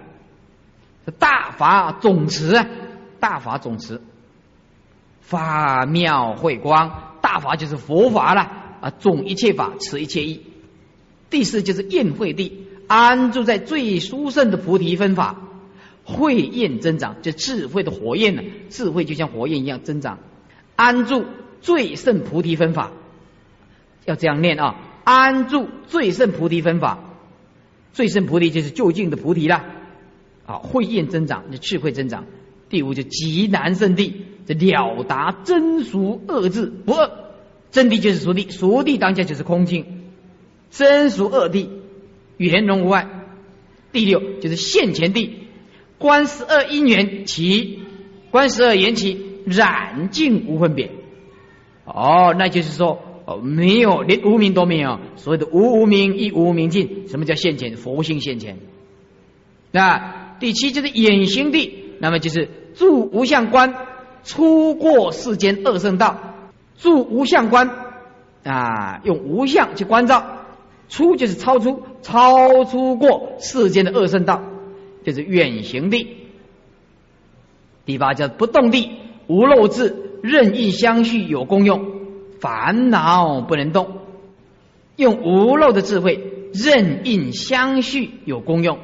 [1.17, 2.63] 大法总持，
[3.19, 4.01] 大法总持，
[5.21, 8.41] 法妙慧光，大法就是佛法了
[8.81, 10.41] 啊，总一切法，持一切意。
[11.29, 15.37] 第四就是宴会地，安住在最殊胜的菩提分法，
[16.03, 20.19] 慧焰增长，就智慧的火焰呢，智慧就像火焰一样增长，
[20.75, 21.25] 安住
[21.61, 22.91] 最胜菩提分法，
[24.05, 26.99] 要这样念啊，安住最胜菩提分法，
[27.93, 29.63] 最胜菩提就是就近的菩提啦。
[30.51, 32.25] 啊，慧焰增长，那智慧增长。
[32.67, 37.09] 第五就极难圣地，这了达真俗二字不二，
[37.69, 39.85] 真谛就是俗谛，俗谛当下就是空境，
[40.69, 41.69] 真俗二谛
[42.35, 43.07] 圆融无碍。
[43.93, 45.47] 第六就是现前地，
[45.97, 47.79] 观十二因缘起，
[48.29, 50.91] 观十二缘起染净无分别。
[51.85, 57.07] 哦，那就是说，哦，没有连无名都没有，所谓的无无名亦无名尽。
[57.07, 57.77] 什么叫现前？
[57.77, 58.59] 佛性现前。
[59.71, 60.20] 那。
[60.41, 63.75] 第七就是眼行地，那么就是住无相观，
[64.23, 66.17] 出过世间二圣道，
[66.79, 67.69] 住无相观
[68.43, 70.45] 啊，用无相去关照，
[70.89, 74.41] 出就是超出，超出过世间的二圣道，
[75.05, 76.07] 就是远行地。
[77.85, 78.89] 第八叫不动地，
[79.27, 81.85] 无漏智，任意相续有功用，
[82.39, 83.99] 烦恼不能动，
[84.95, 88.79] 用无漏的智慧，任意相续有功用。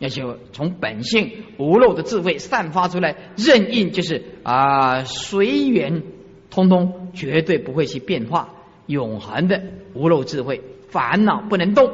[0.00, 6.02] 要就从本性无漏的智慧散发出来，任意就是啊随缘，
[6.50, 8.54] 通通绝对不会去变化，
[8.86, 9.62] 永恒的
[9.94, 11.92] 无漏智慧，烦恼不能动，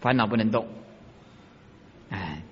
[0.00, 0.66] 烦恼不能动。
[2.10, 2.42] 哎，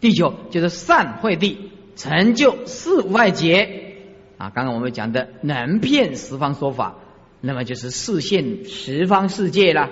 [0.00, 3.94] 第九就是善慧地，成就四无碍劫
[4.38, 4.50] 啊。
[4.50, 6.96] 刚刚我们讲的能骗十方说法，
[7.40, 9.88] 那么就是视现十方世界了，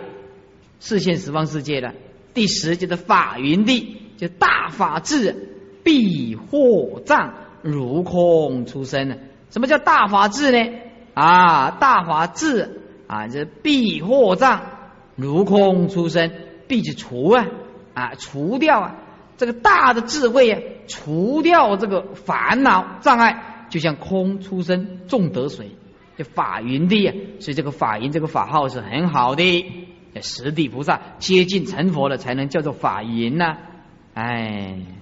[0.80, 1.94] 视现十方世界了。
[2.32, 9.16] 第十就是法云地，就大法智，必惑障如空出生呢？
[9.50, 10.70] 什么叫大法智呢？
[11.14, 14.62] 啊，大法智啊，这必惑障
[15.16, 16.30] 如空出生，
[16.68, 17.46] 必是除啊
[17.94, 18.94] 啊，除掉啊
[19.36, 25.70] 这个大的智慧啊，除掉这个烦恼障碍，就像空出生众得水，
[26.16, 29.66] 就法云地啊，所以这个法云这个法号是很好的。
[30.20, 33.56] 实地菩萨接近成佛了，才能叫做法云呐，
[34.14, 34.99] 哎。